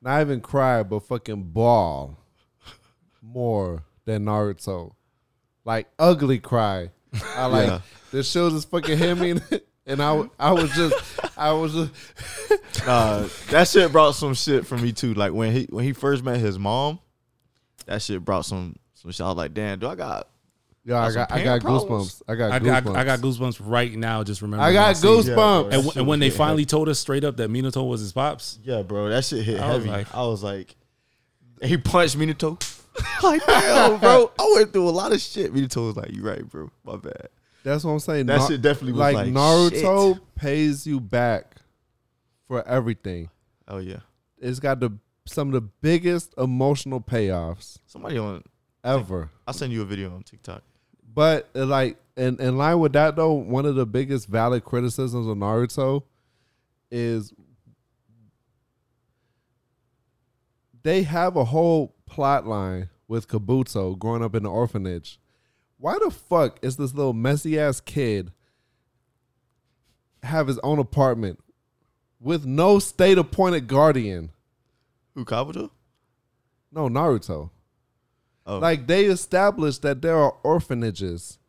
[0.02, 2.18] not even cry, but fucking bawl
[3.22, 4.94] more than Naruto.
[5.66, 6.92] Like ugly cry.
[7.36, 7.80] I like Yeah.
[8.12, 9.36] the show just fucking hit me,
[9.86, 10.96] and I I was just
[11.38, 11.92] I was just
[12.86, 15.14] Nah, that shit brought some shit for me too.
[15.14, 17.00] Like when he when he first met his mom,
[17.88, 19.22] that shit brought some some shit.
[19.26, 20.28] I was like, damn, do I got
[20.86, 21.02] yeah.
[21.04, 22.22] I Got I got problems.
[22.22, 22.22] goosebumps.
[22.30, 22.84] I got I goosebumps.
[22.86, 25.72] got I got goosebumps right now just remember, I got goosebumps.
[25.72, 25.78] Yeah.
[25.78, 28.14] And, w- and when they hitting finally told us straight up that Minato was his
[28.14, 29.90] pops, Yeah, bro, that shit hit I was heavy.
[29.90, 30.76] like- I was like,
[31.62, 32.62] he punched Minato.
[33.24, 35.54] like, damn, bro, I went through a lot of shit.
[35.54, 36.72] Minato was like, "You right, bro.
[36.84, 37.28] My bad."
[37.64, 38.26] That's what I'm saying.
[38.28, 40.36] That Na- shit definitely was like, like, Naruto shit.
[40.36, 41.58] pays you back
[42.48, 43.30] for everything.
[43.68, 44.00] Oh yeah,
[44.40, 44.92] It's got the
[45.28, 48.44] some of the biggest emotional payoffs somebody on.
[48.84, 49.30] ever.
[49.48, 50.64] I'll send you a video on TikTok.
[51.14, 55.28] But uh, like in, in line with that though, one of the biggest valid criticisms
[55.28, 56.04] of Naruto
[56.92, 57.34] is
[60.84, 65.20] they have a whole plot line with Kabuto growing up in the orphanage.
[65.78, 68.32] Why the fuck is this little messy ass kid
[70.24, 71.40] have his own apartment
[72.20, 74.32] with no state appointed guardian?
[75.18, 75.72] Who Kabuto?
[76.72, 77.50] No, Naruto.
[78.46, 81.40] Oh, Like they established that there are orphanages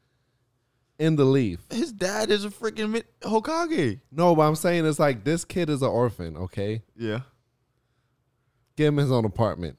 [0.99, 1.61] in the leaf.
[1.71, 4.01] his dad is a freaking Mi- Hokage.
[4.11, 6.83] No, but I'm saying it's like this kid is an orphan, okay?
[6.97, 7.21] Yeah,
[8.77, 9.77] Give him his own apartment.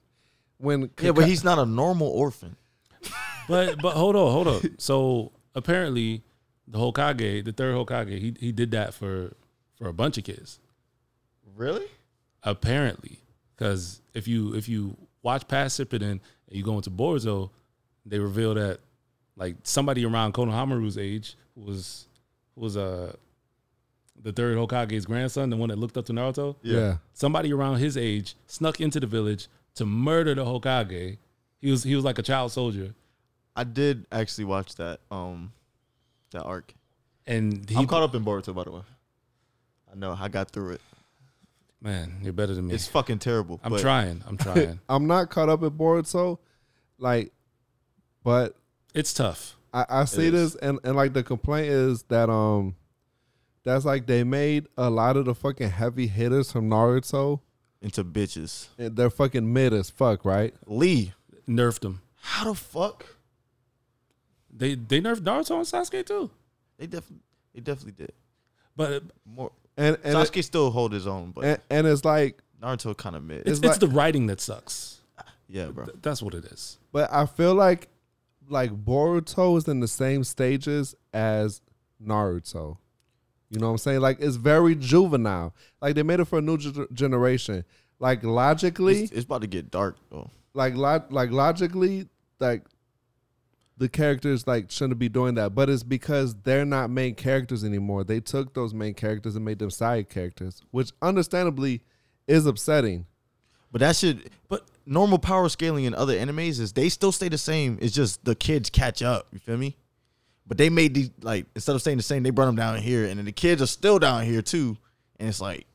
[0.60, 2.58] When yeah, but he's not a normal orphan.
[3.50, 4.78] but but hold on, hold on.
[4.78, 6.22] So apparently,
[6.68, 9.34] the Hokage, the third Hokage, he he did that for
[9.78, 10.60] for a bunch of kids.
[11.56, 11.88] Really?
[12.44, 13.20] Apparently,
[13.60, 17.50] because if you if you watch past Shippuden and you go into Boruto,
[18.06, 18.80] they reveal that
[19.36, 22.08] like somebody around Konohamaru's age who was
[22.56, 23.14] who was uh
[24.22, 26.56] the third Hokage's grandson, the one that looked up to Naruto.
[26.62, 26.98] yeah.
[27.14, 31.18] somebody around his age snuck into the village to murder the Hokage.
[31.62, 32.94] He was he was like a child soldier,
[33.56, 35.52] I did actually watch that um
[36.32, 36.74] that arc.
[37.28, 38.82] and he I'm caught up in Boruto, by the way.
[39.92, 40.82] I know I got through it.
[41.82, 42.76] Man, you're better than me.
[42.76, 43.60] It's fucking terrible.
[43.64, 44.24] I'm but trying.
[44.28, 44.80] I'm trying.
[44.90, 46.38] I'm not caught up in Boruto,
[46.98, 47.32] like,
[48.24, 48.56] but
[48.94, 49.56] it's tough.
[49.74, 50.56] I, I see It this is.
[50.56, 52.76] and, and like the complaint is that um
[53.64, 57.42] that's like they made a lot of the fucking heavy hitters from Naruto
[57.82, 58.68] Into bitches.
[58.80, 60.54] and they're fucking mid as fuck, right?
[60.66, 61.14] Lee,
[61.48, 62.02] Nerfed them.
[62.22, 63.06] how the fuck?
[64.52, 66.32] They they nerfed Naruto and Sasuke too.
[66.78, 67.24] They definitely,
[67.54, 68.14] they definitely did.
[68.76, 72.42] But More And and, it- Sasuke still hold his own, but and and it's like
[72.62, 73.40] Naruto kind of mid.
[73.48, 75.00] it's, It's it's the writing that sucks.
[75.48, 75.86] yeah, bro.
[75.86, 76.78] Th- That's what it is.
[76.92, 77.88] But I feel like
[78.50, 81.62] like Boruto is in the same stages as
[82.06, 82.78] Naruto.
[83.50, 84.02] You know what I'm saying?
[84.02, 85.54] Like it's very juvenile.
[85.82, 87.64] Like they made it for a new ge- generation.
[88.00, 90.30] Like logically, It's, it's about to get dark though.
[90.54, 92.08] like lo- like logically,
[92.40, 92.64] like
[93.80, 98.04] the characters like shouldn't be doing that, but it's because they're not main characters anymore.
[98.04, 101.82] They took those main characters and made them side characters, which understandably
[102.28, 103.06] is upsetting.
[103.72, 104.30] But that should.
[104.50, 107.80] But normal power scaling in other animes is they still stay the same.
[107.82, 109.28] It's just the kids catch up.
[109.32, 109.78] You feel me?
[110.46, 113.06] But they made these like instead of staying the same, they brought them down here,
[113.06, 114.78] and then the kids are still down here too.
[115.20, 115.66] And it's like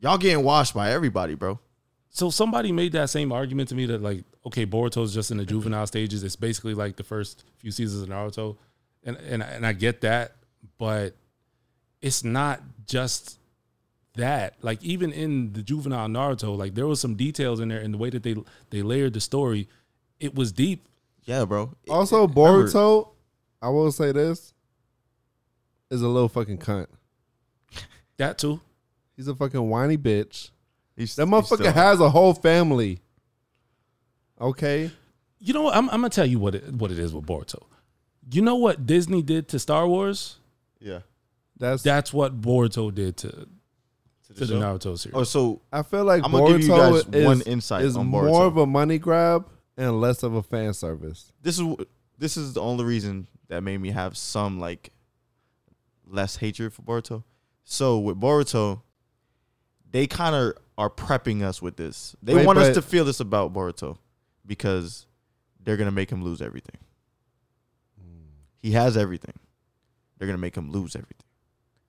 [0.00, 1.60] y'all getting washed by everybody, bro.
[2.08, 5.44] So somebody made that same argument to me that like, okay, Boruto's just in the
[5.44, 6.22] juvenile stages.
[6.24, 8.56] It's basically like the first few seasons of Naruto,
[9.04, 10.32] and and and I get that,
[10.78, 11.14] but
[12.02, 13.38] it's not just
[14.14, 14.54] that.
[14.62, 17.98] Like even in the juvenile Naruto, like there was some details in there in the
[17.98, 18.34] way that they
[18.70, 19.68] they layered the story.
[20.18, 20.86] It was deep.
[21.24, 21.74] Yeah, bro.
[21.88, 23.08] Also, remember- Boruto,
[23.62, 24.52] I will say this,
[25.90, 26.86] is a little fucking cunt.
[28.16, 28.60] That too.
[29.16, 30.50] He's a fucking whiny bitch.
[30.96, 33.00] he's- That he's motherfucker still- has a whole family.
[34.40, 34.90] Okay.
[35.38, 35.74] You know what?
[35.76, 37.62] I'm, I'm gonna tell you what it, what it is with Boruto.
[38.30, 40.36] You know what Disney did to Star Wars?
[40.78, 41.00] Yeah.
[41.58, 43.46] That's That's what Boruto did to To
[44.28, 44.60] to the show?
[44.60, 45.14] Naruto series.
[45.14, 47.96] Oh, so I feel like I'm gonna Boruto give you guys is, one insight is
[47.96, 49.46] on more of a money grab
[49.76, 51.32] and less of a fan service.
[51.42, 51.66] this is
[52.18, 54.90] this is the only reason that made me have some like
[56.06, 57.24] less hatred for Boruto.
[57.64, 58.82] So with Boruto,
[59.90, 62.14] they kind of are prepping us with this.
[62.22, 63.98] They Wait, want us but- to feel this about Boruto
[64.50, 65.06] because
[65.62, 66.76] they're gonna make him lose everything.
[68.02, 68.24] Mm.
[68.58, 69.38] He has everything.
[70.18, 71.24] They're gonna make him lose everything.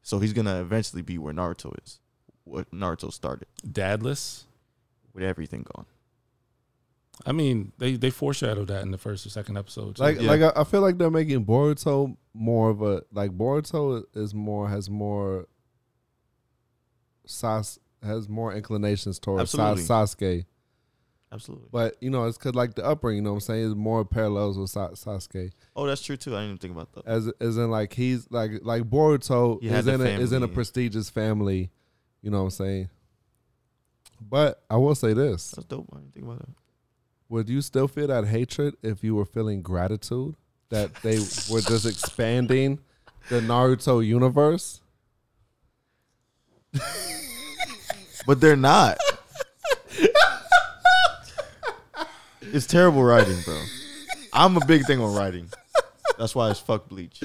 [0.03, 1.99] So he's gonna eventually be where Naruto is,
[2.43, 4.43] what Naruto started Dadless.
[5.13, 5.87] with everything gone.
[7.25, 9.95] I mean, they they foreshadowed that in the first or second episode.
[9.95, 10.03] too.
[10.03, 10.29] Like, Yeah.
[10.29, 14.69] like I, I feel like they're making Boruto more of a like Boruto is more
[14.69, 15.47] has more
[17.25, 19.83] Sas has more inclinations towards Sa- Absolutely.
[20.37, 20.45] Sasuke,
[21.33, 21.67] Absolutely.
[21.71, 23.17] but you know it's because like the upbringing.
[23.19, 23.63] You know what I'm saying?
[23.65, 25.51] Is more parallels with Sa- Sasuke.
[25.75, 26.35] Oh, that's true too.
[26.35, 27.07] I didn't even think about that.
[27.07, 31.09] as as in like he's like like Boruto is in a, is in a prestigious
[31.09, 31.71] family,
[32.21, 32.89] you know what I'm saying.
[34.19, 35.87] But I will say this: That's dope.
[35.93, 36.49] I didn't think about that.
[37.29, 40.35] Would you still feel that hatred if you were feeling gratitude
[40.69, 41.17] that they
[41.49, 42.79] were just expanding
[43.29, 44.81] the Naruto universe?
[48.27, 48.97] But they're not.
[52.53, 53.59] It's terrible writing, bro.
[54.33, 55.49] I'm a big thing on writing.
[56.17, 57.21] That's why it's fuck bleach.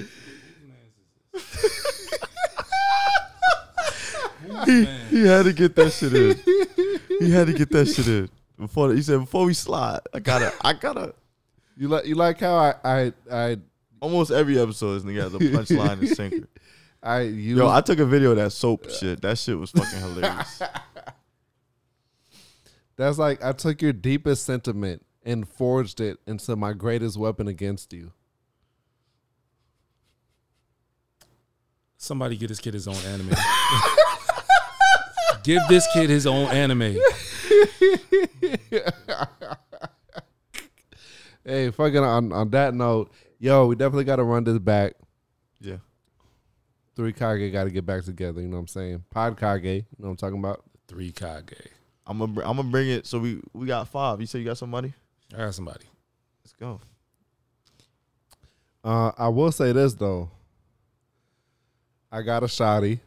[4.65, 6.37] he, he had to get that shit in.
[7.19, 8.29] He had to get that shit in.
[8.59, 11.15] Before he said, before we slide, I gotta I gotta
[11.77, 13.59] You like you like how I I I
[14.01, 16.49] almost every episode this nigga has a punchline and sinker.
[17.03, 19.21] I use Yo, I took a video of that soap shit.
[19.23, 20.63] That shit was fucking hilarious.
[22.97, 27.93] that's like I took your deepest sentiment and forged it into my greatest weapon against
[27.93, 28.13] you.
[31.99, 33.35] Somebody get this kid his own anime.
[35.43, 36.97] Give this kid his own anime.
[41.47, 44.95] Hey, fucking on on that note, yo, we definitely got to run this back.
[45.61, 45.77] Yeah.
[46.97, 48.41] Three Kage got to get back together.
[48.41, 49.05] You know what I'm saying?
[49.11, 49.65] Pod Kage.
[49.65, 50.65] You know what I'm talking about?
[50.89, 51.55] Three Kage.
[52.05, 53.07] I'm gonna I'm gonna bring it.
[53.07, 54.21] So we we got five.
[54.21, 54.93] You said you got some money.
[55.35, 55.85] I got somebody.
[56.45, 56.81] Let's go.
[58.85, 60.31] Uh, I will say this though.
[62.11, 63.01] I got a shotty.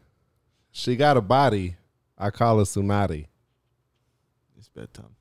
[0.71, 1.77] She got a body.
[2.17, 3.27] I call her Tsunade.
[4.57, 5.15] It's bedtime.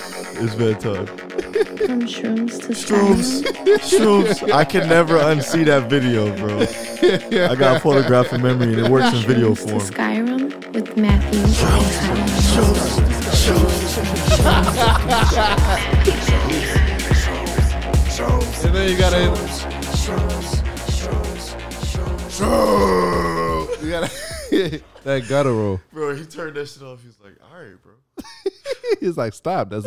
[0.40, 1.06] it's bedtime.
[1.06, 3.42] From shrooms to Shrooms,
[3.78, 4.52] shrooms.
[4.52, 6.60] I can never unsee that video, bro.
[7.46, 9.80] I got a photographic memory and it works in video Shrooms to form.
[9.80, 11.84] Skyrim with Matthew and Tyler.
[18.64, 19.20] And then you gotta.
[23.82, 24.10] You gotta
[25.04, 25.80] that guttural.
[25.92, 27.00] Bro, he turned that shit off.
[27.00, 27.94] He was like, "All right, bro."
[29.00, 29.70] He's like, stop.
[29.70, 29.86] That's